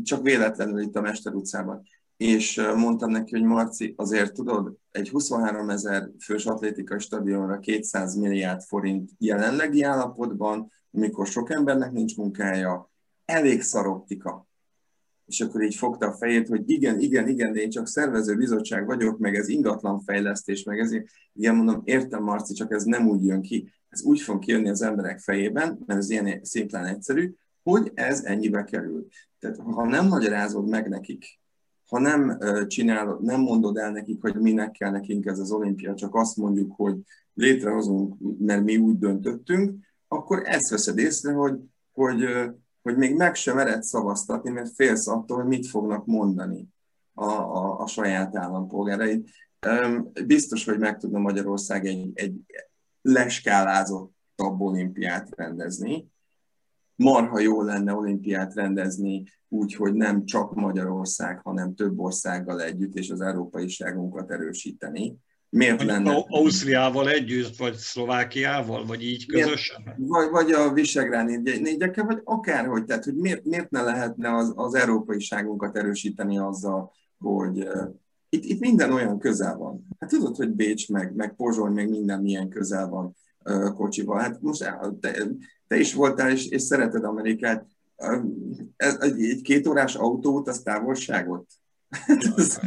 csak 0.03 0.23
véletlenül 0.23 0.81
itt 0.81 0.97
a 0.97 1.01
Mester 1.01 1.35
utcában. 1.35 1.83
és 2.17 2.61
mondtam 2.77 3.11
neki, 3.11 3.31
hogy 3.39 3.47
Marci, 3.47 3.95
azért 3.97 4.33
tudod, 4.33 4.77
egy 4.91 5.09
23 5.09 5.71
ezer 5.71 6.11
fős 6.21 6.47
atlétikai 6.47 6.99
stadionra 6.99 7.59
200 7.59 8.15
milliárd 8.15 8.63
forint 8.63 9.11
jelenlegi 9.19 9.83
állapotban, 9.83 10.73
amikor 10.99 11.27
sok 11.27 11.51
embernek 11.51 11.93
nincs 11.93 12.17
munkája, 12.17 12.91
elég 13.25 13.63
szaroptika. 13.63 14.47
És 15.27 15.41
akkor 15.41 15.63
így 15.63 15.75
fogta 15.75 16.07
a 16.07 16.13
fejét, 16.13 16.49
hogy 16.49 16.71
igen, 16.71 17.01
igen, 17.01 17.29
igen, 17.29 17.53
de 17.53 17.61
én 17.61 17.71
csak 17.71 17.87
szervező 17.87 18.37
bizottság 18.37 18.87
vagyok, 18.87 19.19
meg 19.19 19.35
ez 19.35 19.49
ingatlan 19.49 20.01
fejlesztés, 20.01 20.63
meg 20.63 20.79
ezért, 20.79 21.07
igen, 21.33 21.55
mondom, 21.55 21.83
értem 21.85 22.23
Marci, 22.23 22.55
csak 22.55 22.73
ez 22.73 22.85
nem 22.85 23.09
úgy 23.09 23.25
jön 23.25 23.43
ki. 23.43 23.73
Ez 23.89 24.03
úgy 24.03 24.21
fog 24.21 24.39
kijönni 24.39 24.69
az 24.69 24.83
emberek 24.83 25.19
fejében, 25.19 25.79
mert 25.87 26.01
ez 26.01 26.11
ilyen 26.11 26.41
szimplán 26.43 26.85
egyszerű, 26.85 27.35
hogy 27.63 27.91
ez 27.95 28.25
ennyibe 28.25 28.65
kerül. 28.65 29.07
Tehát 29.39 29.57
ha 29.57 29.85
nem 29.85 30.07
magyarázod 30.07 30.69
meg 30.69 30.89
nekik, 30.89 31.41
ha 31.89 31.99
nem 31.99 32.39
csinálod, 32.67 33.23
nem 33.23 33.41
mondod 33.41 33.77
el 33.77 33.91
nekik, 33.91 34.21
hogy 34.21 34.35
minek 34.35 34.71
kell 34.71 34.91
nekünk 34.91 35.27
ez 35.27 35.39
az 35.39 35.51
olimpia, 35.51 35.95
csak 35.95 36.15
azt 36.15 36.37
mondjuk, 36.37 36.73
hogy 36.77 36.97
létrehozunk, 37.35 38.17
mert 38.39 38.65
mi 38.65 38.77
úgy 38.77 38.99
döntöttünk, 38.99 39.87
akkor 40.09 40.43
ezt 40.45 40.71
veszed 40.71 40.99
észre, 40.99 41.33
hogy, 41.33 41.59
hogy, 41.93 42.25
hogy 42.83 42.97
még 42.97 43.17
meg 43.17 43.35
sem 43.35 43.57
mered 43.57 43.83
szavaztatni, 43.83 44.51
mert 44.51 44.75
félsz 44.75 45.07
attól, 45.07 45.37
hogy 45.37 45.47
mit 45.47 45.67
fognak 45.67 46.07
mondani 46.07 46.69
a, 47.15 47.25
a, 47.31 47.81
a 47.81 47.87
saját 47.87 48.37
állampolgárai. 48.37 49.25
Biztos, 50.27 50.65
hogy 50.65 50.79
meg 50.79 50.99
tudna 50.99 51.19
Magyarország 51.19 51.87
egy, 51.87 52.11
egy 52.15 52.35
leskálázottabb 53.03 54.61
olimpiát 54.61 55.29
rendezni, 55.37 56.11
marha 56.99 57.39
jó 57.39 57.63
lenne 57.63 57.95
olimpiát 57.95 58.55
rendezni 58.55 59.25
úgy, 59.49 59.75
hogy 59.75 59.95
nem 59.95 60.25
csak 60.25 60.55
Magyarország, 60.55 61.41
hanem 61.41 61.75
több 61.75 61.99
országgal 61.99 62.63
együtt, 62.63 62.95
és 62.95 63.11
az 63.11 63.21
európaiságunkat 63.21 64.31
erősíteni. 64.31 65.17
Miért 65.51 65.83
lenne? 65.83 66.25
Ausztriával 66.29 67.09
együtt, 67.09 67.57
vagy 67.57 67.75
Szlovákiával, 67.75 68.87
vagy 68.87 69.03
így 69.03 69.27
közösen? 69.27 69.83
Miért, 69.85 69.99
vagy, 69.99 70.31
vagy 70.31 70.53
a 70.53 70.73
Visegrád 70.73 71.43
négyekkel, 71.43 72.05
vagy 72.05 72.21
akárhogy. 72.25 72.85
Tehát, 72.85 73.05
hogy 73.05 73.17
miért, 73.17 73.45
miért 73.45 73.71
ne 73.71 73.83
lehetne 73.83 74.35
az, 74.35 74.53
az 74.57 74.75
európaiságunkat 74.75 75.77
erősíteni 75.77 76.39
azzal, 76.39 76.93
hogy 77.19 77.59
uh, 77.59 77.89
itt, 78.29 78.45
itt 78.45 78.61
minden 78.61 78.93
olyan 78.93 79.19
közel 79.19 79.57
van. 79.57 79.87
Hát 79.99 80.11
tudod, 80.11 80.37
hogy 80.37 80.51
Bécs, 80.51 80.89
meg, 80.89 81.15
meg 81.15 81.35
Pozsony, 81.35 81.73
meg 81.73 81.89
minden 81.89 82.21
milyen 82.21 82.49
közel 82.49 82.89
van 82.89 83.17
uh, 83.45 83.73
kocsival. 83.73 84.19
Hát 84.19 84.41
most 84.41 84.75
te, 85.01 85.29
te 85.67 85.79
is 85.79 85.95
voltál, 85.95 86.31
és, 86.31 86.49
és 86.49 86.63
szereted 86.63 87.05
Amerikát. 87.05 87.67
Egy 88.77 89.41
két 89.43 89.67
órás 89.67 89.95
autót, 89.95 90.49
az 90.49 90.63
távolságot? 90.63 91.47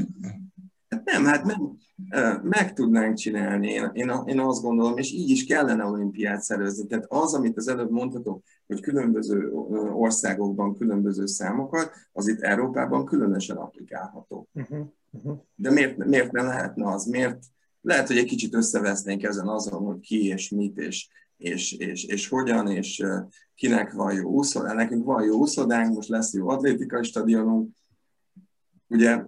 Hát 0.92 1.04
nem, 1.04 1.26
hát 1.26 1.44
nem, 1.44 1.78
meg 2.44 2.74
tudnánk 2.74 3.18
csinálni, 3.18 3.72
én, 3.72 3.90
én, 3.94 4.12
én 4.26 4.40
azt 4.40 4.62
gondolom, 4.62 4.98
és 4.98 5.12
így 5.12 5.30
is 5.30 5.46
kellene 5.46 5.86
olimpiát 5.86 6.42
szervezni. 6.42 6.88
Tehát 6.88 7.06
az, 7.08 7.34
amit 7.34 7.58
az 7.58 7.68
előbb 7.68 7.92
mondhatok, 7.92 8.44
hogy 8.68 8.82
különböző 8.82 9.52
országokban 9.94 10.78
különböző 10.78 11.26
számokat, 11.26 11.92
az 12.12 12.28
itt 12.28 12.42
Európában 12.42 13.06
különösen 13.06 13.58
applikálható. 13.58 14.48
Uh-huh, 14.54 14.88
uh-huh. 15.12 15.38
De 15.56 15.72
miért, 15.72 15.98
miért 15.98 16.32
nem 16.32 16.46
lehetne 16.46 16.92
az? 16.92 17.06
Miért? 17.06 17.40
Lehet, 17.82 18.08
hogy 18.08 18.18
egy 18.18 18.26
kicsit 18.26 18.56
összevesznénk 18.56 19.24
ezen 19.24 19.48
azon, 19.48 19.84
hogy 19.84 20.00
ki 20.00 20.26
és 20.26 20.50
mit, 20.50 20.78
és 20.78 21.10
és, 21.42 21.72
és, 21.72 22.04
és 22.04 22.28
hogyan, 22.28 22.68
és 22.68 23.04
kinek 23.56 23.92
van 23.92 24.14
jó 24.14 24.30
úszodánk. 24.30 24.78
Nekünk 24.78 25.06
van 25.06 25.24
jó 25.24 25.38
úszodánk, 25.38 25.96
most 25.96 26.10
lesz 26.10 26.34
jó 26.34 26.50
atlétikai 26.50 27.04
stadionunk. 27.04 27.70
Ugye 28.88 29.24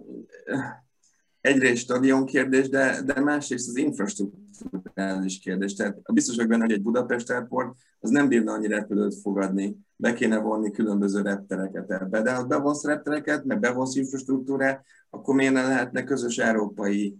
egyrészt 1.44 1.82
stadion 1.82 2.26
kérdés, 2.26 2.68
de, 2.68 3.02
de 3.02 3.20
másrészt 3.20 3.68
az 3.68 3.76
infrastruktúrális 3.76 5.38
kérdés. 5.38 5.74
Tehát 5.74 6.12
biztos 6.12 6.34
vagyok 6.34 6.50
benne, 6.50 6.64
hogy 6.64 6.72
egy 6.72 6.82
Budapest 6.82 7.30
Airport 7.30 7.76
az 8.00 8.10
nem 8.10 8.28
bírna 8.28 8.52
annyi 8.52 8.66
repülőt 8.66 9.14
fogadni, 9.14 9.76
be 9.96 10.12
kéne 10.12 10.38
vonni 10.38 10.70
különböző 10.70 11.22
reptereket 11.22 11.90
ebbe. 11.90 12.22
De 12.22 12.34
ha 12.34 12.44
bevonsz 12.44 12.84
reptereket, 12.84 13.44
meg 13.44 13.60
bevonsz 13.60 13.96
infrastruktúrát, 13.96 14.84
akkor 15.10 15.34
miért 15.34 15.52
ne 15.52 15.66
lehetne 15.66 16.04
közös 16.04 16.38
európai 16.38 17.18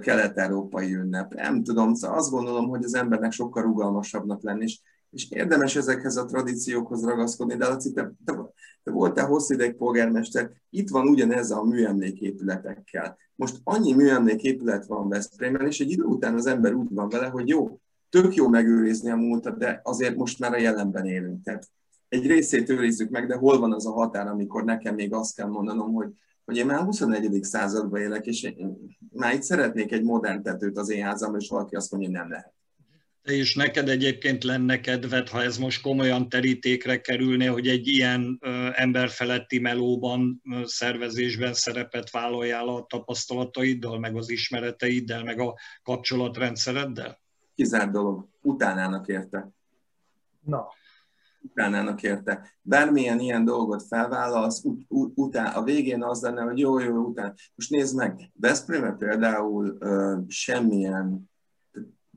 kelet-európai 0.00 0.94
ünnep. 0.94 1.34
Nem 1.34 1.62
tudom, 1.62 1.94
szóval 1.94 2.18
azt 2.18 2.30
gondolom, 2.30 2.68
hogy 2.68 2.84
az 2.84 2.94
embernek 2.94 3.32
sokkal 3.32 3.62
rugalmasabbnak 3.62 4.42
lenni, 4.42 4.62
és, 4.62 4.80
és 5.12 5.30
érdemes 5.30 5.76
ezekhez 5.76 6.16
a 6.16 6.24
tradíciókhoz 6.24 7.04
ragaszkodni, 7.04 7.56
de 7.56 7.66
Laci, 7.66 7.92
te, 7.92 8.12
te, 8.24 8.52
te 8.82 8.90
voltál 8.90 9.26
hosszú 9.26 9.54
ideig 9.54 9.74
polgármester, 9.74 10.50
itt 10.70 10.88
van 10.88 11.08
ugyanez 11.08 11.50
a 11.50 11.62
műemléképületekkel. 11.62 13.16
Most 13.34 13.60
annyi 13.64 13.92
műemléképület 13.92 14.86
van 14.86 15.08
Veszprémben, 15.08 15.66
és 15.66 15.80
egy 15.80 15.90
idő 15.90 16.02
után 16.02 16.34
az 16.34 16.46
ember 16.46 16.74
úgy 16.74 16.88
van 16.90 17.08
vele, 17.08 17.26
hogy 17.26 17.48
jó, 17.48 17.80
tök 18.08 18.34
jó 18.34 18.48
megőrizni 18.48 19.10
a 19.10 19.16
múltat, 19.16 19.58
de 19.58 19.80
azért 19.84 20.16
most 20.16 20.38
már 20.38 20.52
a 20.52 20.60
jelenben 20.60 21.06
élünk. 21.06 21.42
Tehát 21.42 21.68
egy 22.08 22.26
részét 22.26 22.68
őrizzük 22.68 23.10
meg, 23.10 23.26
de 23.26 23.34
hol 23.34 23.58
van 23.58 23.72
az 23.72 23.86
a 23.86 23.92
határ, 23.92 24.26
amikor 24.26 24.64
nekem 24.64 24.94
még 24.94 25.14
azt 25.14 25.34
kell 25.34 25.48
mondanom, 25.48 25.92
hogy 25.92 26.08
hogy 26.44 26.56
én 26.56 26.66
már 26.66 26.80
21. 26.80 27.44
században 27.44 28.00
élek, 28.00 28.26
és 28.26 28.42
én 28.42 28.76
már 29.12 29.34
itt 29.34 29.42
szeretnék 29.42 29.92
egy 29.92 30.02
modern 30.02 30.42
tetőt 30.42 30.78
az 30.78 30.90
én 30.90 31.04
házamra, 31.04 31.38
és 31.38 31.48
valaki 31.48 31.76
azt 31.76 31.90
mondja, 31.90 32.08
hogy 32.10 32.18
nem 32.18 32.30
lehet. 32.30 32.52
És 33.22 33.54
neked 33.54 33.88
egyébként 33.88 34.44
lenne 34.44 34.80
kedved, 34.80 35.28
ha 35.28 35.42
ez 35.42 35.58
most 35.58 35.82
komolyan 35.82 36.28
terítékre 36.28 37.00
kerülne, 37.00 37.46
hogy 37.46 37.68
egy 37.68 37.86
ilyen 37.86 38.38
ö, 38.40 38.68
emberfeletti 38.72 39.58
melóban, 39.58 40.42
ö, 40.52 40.60
szervezésben 40.64 41.54
szerepet 41.54 42.10
vállaljál 42.10 42.68
a 42.68 42.86
tapasztalataiddal, 42.88 43.98
meg 43.98 44.16
az 44.16 44.30
ismereteiddel, 44.30 45.22
meg 45.22 45.40
a 45.40 45.54
kapcsolatrendszereddel? 45.82 47.20
Kizárt 47.54 47.90
dolog. 47.90 48.28
Utánának 48.40 49.08
érte. 49.08 49.50
Na 50.40 50.68
utánának 51.42 52.02
érte. 52.02 52.50
Bármilyen 52.62 53.20
ilyen 53.20 53.44
dolgot 53.44 53.82
felvállalsz, 53.82 54.64
ut- 54.64 54.84
ut- 54.88 55.12
után, 55.18 55.54
a 55.54 55.62
végén 55.62 56.02
az 56.02 56.22
lenne, 56.22 56.42
hogy 56.42 56.58
jó, 56.58 56.78
jó, 56.78 56.96
után. 56.96 57.34
Most 57.54 57.70
nézd 57.70 57.96
meg, 57.96 58.30
Veszprémbe 58.34 58.90
például 58.98 59.76
uh, 59.80 60.18
semmilyen 60.28 61.30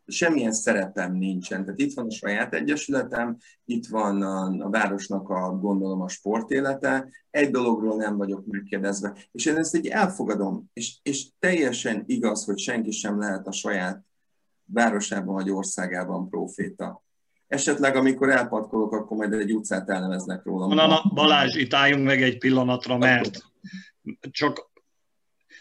semmilyen 0.08 0.54
szerepem 0.54 1.14
nincsen. 1.16 1.64
Tehát 1.64 1.80
itt 1.80 1.94
van 1.94 2.06
a 2.06 2.12
saját 2.12 2.54
egyesületem, 2.54 3.38
itt 3.66 3.88
van 3.88 4.22
a, 4.22 4.66
a 4.66 4.70
városnak 4.70 5.30
a, 5.30 5.58
gondolom, 5.62 6.02
a 6.02 6.08
sportélete, 6.08 7.10
egy 7.32 7.52
dologról 7.52 7.96
nem 7.96 8.18
vagyok 8.18 8.46
megkérdezve. 8.46 9.18
És 9.32 9.46
én 9.46 9.56
ezt 9.56 9.76
így 9.76 9.88
elfogadom, 9.88 10.70
és, 10.74 10.96
és 11.04 11.28
teljesen 11.40 12.04
igaz, 12.06 12.46
hogy 12.46 12.58
senki 12.58 12.92
sem 12.92 13.20
lehet 13.20 13.48
a 13.48 13.52
saját 13.52 14.04
városában 14.66 15.34
vagy 15.34 15.50
országában 15.50 16.30
proféta 16.30 17.04
esetleg 17.48 17.96
amikor 17.96 18.30
elpatkolok, 18.30 18.92
akkor 18.92 19.18
majd 19.18 19.34
egy 19.34 19.54
utcát 19.54 19.90
elneveznek 19.90 20.44
rólam. 20.44 20.74
Na, 20.74 20.88
na, 20.88 21.12
Balázs, 21.14 21.56
itt 21.56 21.74
álljunk 21.74 22.06
meg 22.06 22.22
egy 22.22 22.38
pillanatra, 22.38 22.98
mert 22.98 23.44
csak 24.32 24.74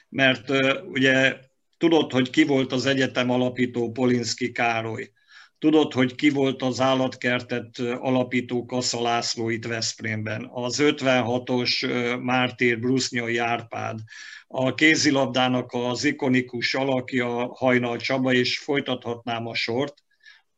mert 0.09 0.51
ugye 0.89 1.37
tudod, 1.77 2.13
hogy 2.13 2.31
ki 2.31 2.45
volt 2.45 2.73
az 2.73 2.87
egyetem 2.87 3.31
alapító 3.31 3.93
Polinszki 3.93 4.53
Károly. 4.53 5.11
Tudod, 5.59 5.93
hogy 5.93 6.15
ki 6.15 6.31
volt 6.31 6.63
az 6.63 6.81
állatkertet 6.81 7.79
alapító 7.79 8.65
Kassa 8.65 9.03
László 9.03 9.49
itt 9.49 9.65
Veszprémben. 9.65 10.49
Az 10.53 10.79
56-os 10.83 12.23
Mártír 12.23 12.79
Brusznyai 12.79 13.37
Árpád. 13.37 13.99
A 14.47 14.75
kézilabdának 14.75 15.73
az 15.73 16.05
ikonikus 16.05 16.75
alakja 16.75 17.55
Hajnal 17.55 17.97
Csaba, 17.97 18.33
és 18.33 18.59
folytathatnám 18.59 19.47
a 19.47 19.55
sort. 19.55 19.95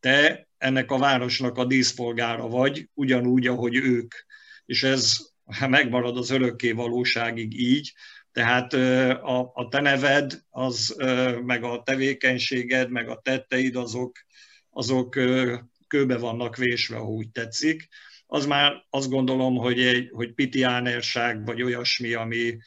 Te 0.00 0.48
ennek 0.58 0.90
a 0.90 0.98
városnak 0.98 1.58
a 1.58 1.64
díszpolgára 1.64 2.48
vagy, 2.48 2.88
ugyanúgy, 2.94 3.46
ahogy 3.46 3.74
ők. 3.74 4.14
És 4.64 4.82
ez 4.82 5.16
megmarad 5.68 6.16
az 6.16 6.30
örökké 6.30 6.72
valóságig 6.72 7.60
így, 7.60 7.92
tehát 8.36 8.72
a, 9.22 9.50
a 9.54 9.68
te 9.70 9.80
neved, 9.80 10.40
az, 10.50 10.94
meg 11.44 11.64
a 11.64 11.82
tevékenységed, 11.82 12.90
meg 12.90 13.08
a 13.08 13.20
tetteid, 13.22 13.76
azok, 13.76 14.16
azok 14.70 15.10
kőbe 15.88 16.18
vannak 16.18 16.56
vésve, 16.56 16.96
ha 16.96 17.04
úgy 17.04 17.30
tetszik. 17.30 17.88
Az 18.26 18.46
már 18.46 18.72
azt 18.90 19.08
gondolom, 19.08 19.56
hogy, 19.56 19.80
egy, 19.80 20.08
hogy 20.12 20.32
pitiánerság, 20.32 21.44
vagy 21.44 21.62
olyasmi, 21.62 22.12
ami, 22.12 22.58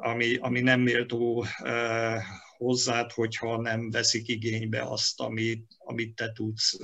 ami, 0.00 0.36
ami 0.36 0.60
nem 0.60 0.80
méltó 0.80 1.46
hozzád, 2.56 3.12
hogyha 3.12 3.60
nem 3.60 3.90
veszik 3.90 4.28
igénybe 4.28 4.82
azt, 4.82 5.20
amit, 5.20 5.66
amit 5.78 6.14
te 6.14 6.32
tudsz. 6.32 6.78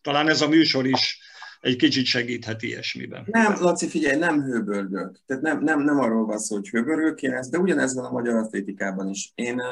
Talán 0.00 0.28
ez 0.28 0.40
a 0.40 0.48
műsor 0.48 0.86
is 0.86 1.18
egy 1.60 1.76
kicsit 1.76 2.04
segíthet 2.04 2.62
ilyesmiben. 2.62 3.24
Nem, 3.26 3.54
Laci, 3.60 3.88
figyelj, 3.88 4.18
nem 4.18 4.42
hőbörgök. 4.42 5.20
Tehát 5.26 5.42
nem, 5.42 5.62
nem, 5.62 5.80
nem 5.80 5.98
arról 5.98 6.26
van 6.26 6.38
szó, 6.38 6.54
hogy 6.54 6.68
hőbörgök 6.68 7.22
én 7.22 7.32
ezt, 7.32 7.50
de 7.50 7.58
ugyanez 7.58 7.94
van 7.94 8.04
a 8.04 8.12
magyar 8.12 8.36
atlétikában 8.36 9.08
is. 9.08 9.32
Én, 9.34 9.62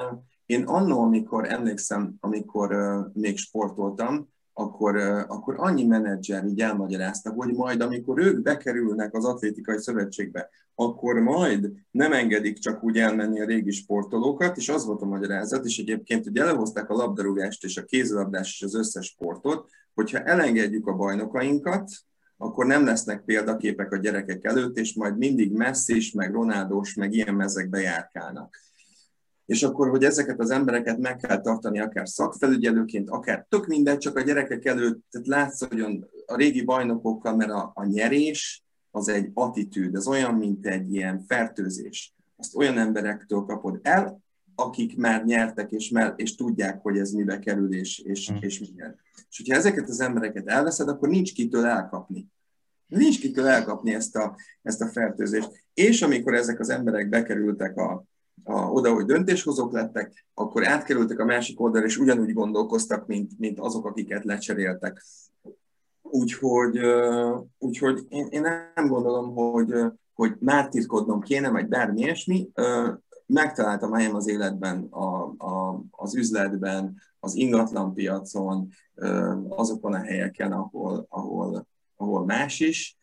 én 0.46 0.62
annó, 0.64 1.02
amikor 1.02 1.50
emlékszem, 1.50 2.14
amikor 2.20 2.76
még 3.12 3.38
sportoltam, 3.38 4.32
akkor, 4.54 4.96
akkor 5.28 5.54
annyi 5.58 5.84
menedzser 5.84 6.44
így 6.44 6.60
elmagyarázta, 6.60 7.30
hogy 7.30 7.54
majd 7.54 7.80
amikor 7.80 8.18
ők 8.18 8.42
bekerülnek 8.42 9.14
az 9.14 9.24
atlétikai 9.24 9.78
szövetségbe, 9.78 10.50
akkor 10.74 11.14
majd 11.14 11.72
nem 11.90 12.12
engedik 12.12 12.58
csak 12.58 12.84
úgy 12.84 12.98
elmenni 12.98 13.40
a 13.40 13.46
régi 13.46 13.70
sportolókat, 13.70 14.56
és 14.56 14.68
az 14.68 14.84
volt 14.84 15.02
a 15.02 15.06
magyarázat, 15.06 15.64
és 15.64 15.78
egyébként 15.78 16.26
ugye 16.26 16.42
elhozták 16.42 16.90
a 16.90 16.94
labdarúgást 16.94 17.64
és 17.64 17.76
a 17.76 17.84
kézilabdást 17.84 18.54
és 18.54 18.62
az 18.62 18.74
összes 18.74 19.06
sportot, 19.06 19.70
hogyha 19.94 20.18
elengedjük 20.18 20.86
a 20.86 20.96
bajnokainkat, 20.96 21.90
akkor 22.36 22.66
nem 22.66 22.84
lesznek 22.84 23.24
példaképek 23.24 23.92
a 23.92 23.96
gyerekek 23.96 24.44
előtt, 24.44 24.76
és 24.76 24.94
majd 24.94 25.16
mindig 25.16 25.52
Messi, 25.52 26.10
meg 26.14 26.32
Ronaldos, 26.32 26.94
meg 26.94 27.12
ilyen 27.12 27.34
mezekbe 27.34 27.80
járkálnak 27.80 28.56
és 29.46 29.62
akkor, 29.62 29.88
hogy 29.88 30.04
ezeket 30.04 30.40
az 30.40 30.50
embereket 30.50 30.98
meg 30.98 31.16
kell 31.16 31.40
tartani, 31.40 31.80
akár 31.80 32.08
szakfelügyelőként, 32.08 33.10
akár 33.10 33.46
tök 33.48 33.66
mindegy, 33.66 33.98
csak 33.98 34.16
a 34.16 34.20
gyerekek 34.20 34.64
előtt 34.64 35.04
tehát 35.10 35.26
látszódjon 35.26 36.08
a 36.26 36.36
régi 36.36 36.62
bajnokokkal, 36.62 37.36
mert 37.36 37.50
a, 37.50 37.70
a 37.74 37.84
nyerés 37.84 38.64
az 38.90 39.08
egy 39.08 39.30
attitűd, 39.34 39.94
ez 39.94 40.06
olyan, 40.06 40.34
mint 40.34 40.66
egy 40.66 40.94
ilyen 40.94 41.24
fertőzés. 41.26 42.14
Azt 42.36 42.56
olyan 42.56 42.78
emberektől 42.78 43.40
kapod 43.40 43.78
el, 43.82 44.22
akik 44.54 44.96
már 44.96 45.24
nyertek, 45.24 45.70
és, 45.70 45.90
már, 45.90 46.12
és 46.16 46.34
tudják, 46.34 46.82
hogy 46.82 46.98
ez 46.98 47.10
mibe 47.10 47.38
kerül, 47.38 47.74
és, 47.74 47.98
és, 47.98 48.28
hmm. 48.28 48.38
és 48.40 48.58
milyen. 48.58 48.98
És 49.30 49.36
hogyha 49.36 49.54
ezeket 49.54 49.88
az 49.88 50.00
embereket 50.00 50.48
elveszed, 50.48 50.88
akkor 50.88 51.08
nincs 51.08 51.32
kitől 51.32 51.64
elkapni. 51.64 52.28
Nincs 52.86 53.20
kitől 53.20 53.46
elkapni 53.46 53.94
ezt 53.94 54.16
a, 54.16 54.36
ezt 54.62 54.80
a 54.80 54.88
fertőzést. 54.88 55.64
És 55.74 56.02
amikor 56.02 56.34
ezek 56.34 56.60
az 56.60 56.68
emberek 56.68 57.08
bekerültek 57.08 57.76
a, 57.76 58.04
a, 58.44 58.54
oda, 58.54 58.92
hogy 58.92 59.04
döntéshozók 59.04 59.72
lettek, 59.72 60.26
akkor 60.34 60.66
átkerültek 60.66 61.18
a 61.18 61.24
másik 61.24 61.60
oldalra, 61.60 61.86
és 61.86 61.96
ugyanúgy 61.96 62.32
gondolkoztak, 62.32 63.06
mint, 63.06 63.38
mint 63.38 63.58
azok, 63.58 63.86
akiket 63.86 64.24
lecseréltek. 64.24 65.04
Úgyhogy, 66.02 66.78
úgyhogy 67.58 68.06
én, 68.08 68.26
én 68.30 68.40
nem 68.74 68.86
gondolom, 68.88 69.34
hogy, 69.34 69.74
hogy 70.14 70.36
mártirkodnom 70.38 71.20
kéne, 71.20 71.50
vagy 71.50 71.68
bármi 71.68 72.00
ilyesmi. 72.00 72.50
Megtaláltam 73.26 73.92
helyem 73.92 74.14
az 74.14 74.28
életben, 74.28 74.86
a, 74.90 75.22
a, 75.24 75.82
az 75.90 76.14
üzletben, 76.14 76.96
az 77.20 77.34
ingatlanpiacon, 77.34 78.68
azokon 79.48 79.94
a 79.94 80.02
helyeken, 80.02 80.52
ahol, 80.52 81.06
ahol, 81.08 81.66
ahol 81.96 82.24
más 82.24 82.60
is. 82.60 82.96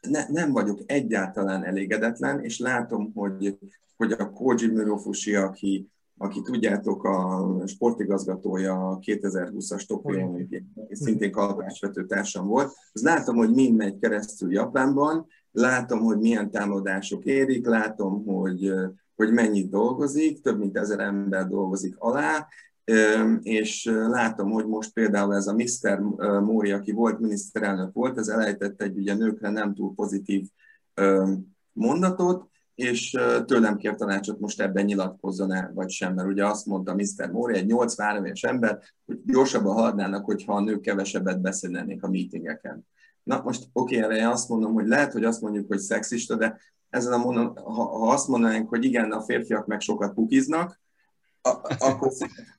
Ne, 0.00 0.28
nem 0.28 0.52
vagyok 0.52 0.80
egyáltalán 0.86 1.64
elégedetlen, 1.64 2.44
és 2.44 2.58
látom, 2.58 3.12
hogy 3.14 3.58
hogy 4.02 4.12
a 4.12 4.30
Koji 4.30 4.66
Mirofushi, 4.66 5.34
aki, 5.34 5.88
aki 6.18 6.42
tudjátok, 6.42 7.04
a 7.04 7.62
sportigazgatója 7.66 8.88
a 8.88 8.98
2020-as 8.98 9.86
Tokió 9.86 10.38
és 10.88 10.98
szintén 10.98 11.30
kalapásvető 11.30 12.06
társam 12.06 12.46
volt, 12.46 12.72
az 12.92 13.02
látom, 13.02 13.36
hogy 13.36 13.50
mind 13.50 13.76
megy 13.76 13.98
keresztül 13.98 14.52
Japánban, 14.52 15.26
látom, 15.52 16.00
hogy 16.00 16.18
milyen 16.18 16.50
támadások 16.50 17.24
érik, 17.24 17.66
látom, 17.66 18.24
hogy, 18.24 18.72
hogy 19.14 19.32
mennyit 19.32 19.70
dolgozik, 19.70 20.40
több 20.40 20.58
mint 20.58 20.76
ezer 20.76 21.00
ember 21.00 21.46
dolgozik 21.46 21.94
alá, 21.98 22.46
és 23.40 23.84
látom, 24.08 24.50
hogy 24.50 24.66
most 24.66 24.92
például 24.92 25.34
ez 25.34 25.46
a 25.46 25.54
Mr. 25.54 25.98
Móri, 26.40 26.70
aki 26.70 26.92
volt 26.92 27.18
miniszterelnök 27.18 27.92
volt, 27.92 28.18
ez 28.18 28.28
elejtett 28.28 28.82
egy 28.82 28.96
ugye 28.96 29.14
nőkre 29.14 29.50
nem 29.50 29.74
túl 29.74 29.94
pozitív 29.94 30.46
mondatot, 31.72 32.50
és 32.74 33.10
tőlem 33.46 33.76
kér 33.76 33.94
tanácsot 33.94 34.40
most 34.40 34.60
ebben 34.60 34.84
nyilatkozzon-e, 34.84 35.70
vagy 35.74 35.90
sem, 35.90 36.14
mert 36.14 36.28
ugye 36.28 36.46
azt 36.46 36.66
mondta 36.66 36.94
Mr. 36.94 37.30
Mori, 37.30 37.56
egy 37.56 37.66
83 37.66 38.24
éves 38.24 38.42
ember, 38.42 38.78
hogy 39.06 39.20
gyorsabban 39.24 39.74
haladnának, 39.74 40.24
hogyha 40.24 40.54
a 40.54 40.60
nők 40.60 40.80
kevesebbet 40.80 41.40
beszélnének 41.40 42.02
a 42.02 42.08
meetingeken. 42.08 42.86
Na 43.22 43.42
most 43.44 43.68
oké, 43.72 43.96
okay, 43.96 44.16
erre 44.16 44.28
azt 44.28 44.48
mondom, 44.48 44.72
hogy 44.72 44.86
lehet, 44.86 45.12
hogy 45.12 45.24
azt 45.24 45.40
mondjuk, 45.40 45.66
hogy 45.68 45.78
szexista, 45.78 46.36
de 46.36 46.58
ezen 46.90 47.12
a 47.12 47.16
mondom, 47.16 47.54
ha, 47.56 47.84
ha 47.84 48.12
azt 48.12 48.28
mondanánk, 48.28 48.68
hogy 48.68 48.84
igen, 48.84 49.12
a 49.12 49.22
férfiak 49.22 49.66
meg 49.66 49.80
sokat 49.80 50.14
pukiznak, 50.14 50.80
akkor 51.78 52.12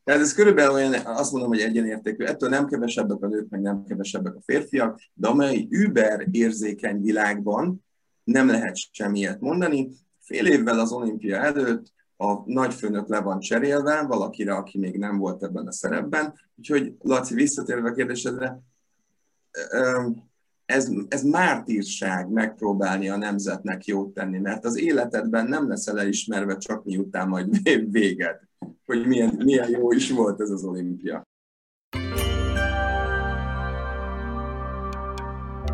tehát 0.03 0.21
ez 0.21 0.33
körülbelül 0.33 0.73
olyan, 0.73 0.93
azt 0.93 1.31
mondom, 1.31 1.49
hogy 1.49 1.59
egyenértékű. 1.59 2.23
Ettől 2.23 2.49
nem 2.49 2.67
kevesebbek 2.67 3.23
a 3.23 3.27
nők, 3.27 3.49
meg 3.49 3.61
nem 3.61 3.83
kevesebbek 3.83 4.35
a 4.35 4.41
férfiak, 4.41 4.99
de 5.13 5.27
amely 5.27 5.67
über 5.69 6.27
érzékeny 6.31 7.01
világban 7.01 7.82
nem 8.23 8.47
lehet 8.47 8.75
semmiet 8.91 9.39
mondani, 9.39 9.89
Fél 10.19 10.45
évvel 10.45 10.79
az 10.79 10.91
olimpia 10.91 11.37
előtt 11.37 11.93
a 12.17 12.51
nagyfőnök 12.51 13.07
le 13.07 13.19
van 13.19 13.39
cserélve 13.39 14.01
valakire, 14.01 14.53
aki 14.53 14.77
még 14.77 14.97
nem 14.97 15.17
volt 15.17 15.43
ebben 15.43 15.67
a 15.67 15.71
szerepben. 15.71 16.33
Úgyhogy, 16.55 16.95
Laci, 16.99 17.33
visszatérve 17.33 17.89
a 17.89 17.93
kérdésedre, 17.93 18.61
ez, 20.65 20.91
ez 21.07 21.23
mártírság 21.23 22.29
megpróbálni 22.29 23.09
a 23.09 23.17
nemzetnek 23.17 23.85
jót 23.85 24.13
tenni, 24.13 24.39
mert 24.39 24.65
az 24.65 24.77
életedben 24.77 25.47
nem 25.47 25.67
leszel 25.67 25.99
elismerve 25.99 26.57
csak 26.57 26.83
miután 26.83 27.27
majd 27.27 27.61
véged, 27.91 28.39
hogy 28.85 29.07
milyen, 29.07 29.35
milyen 29.43 29.69
jó 29.69 29.91
is 29.91 30.11
volt 30.11 30.41
ez 30.41 30.49
az 30.49 30.63
olimpia. 30.63 31.23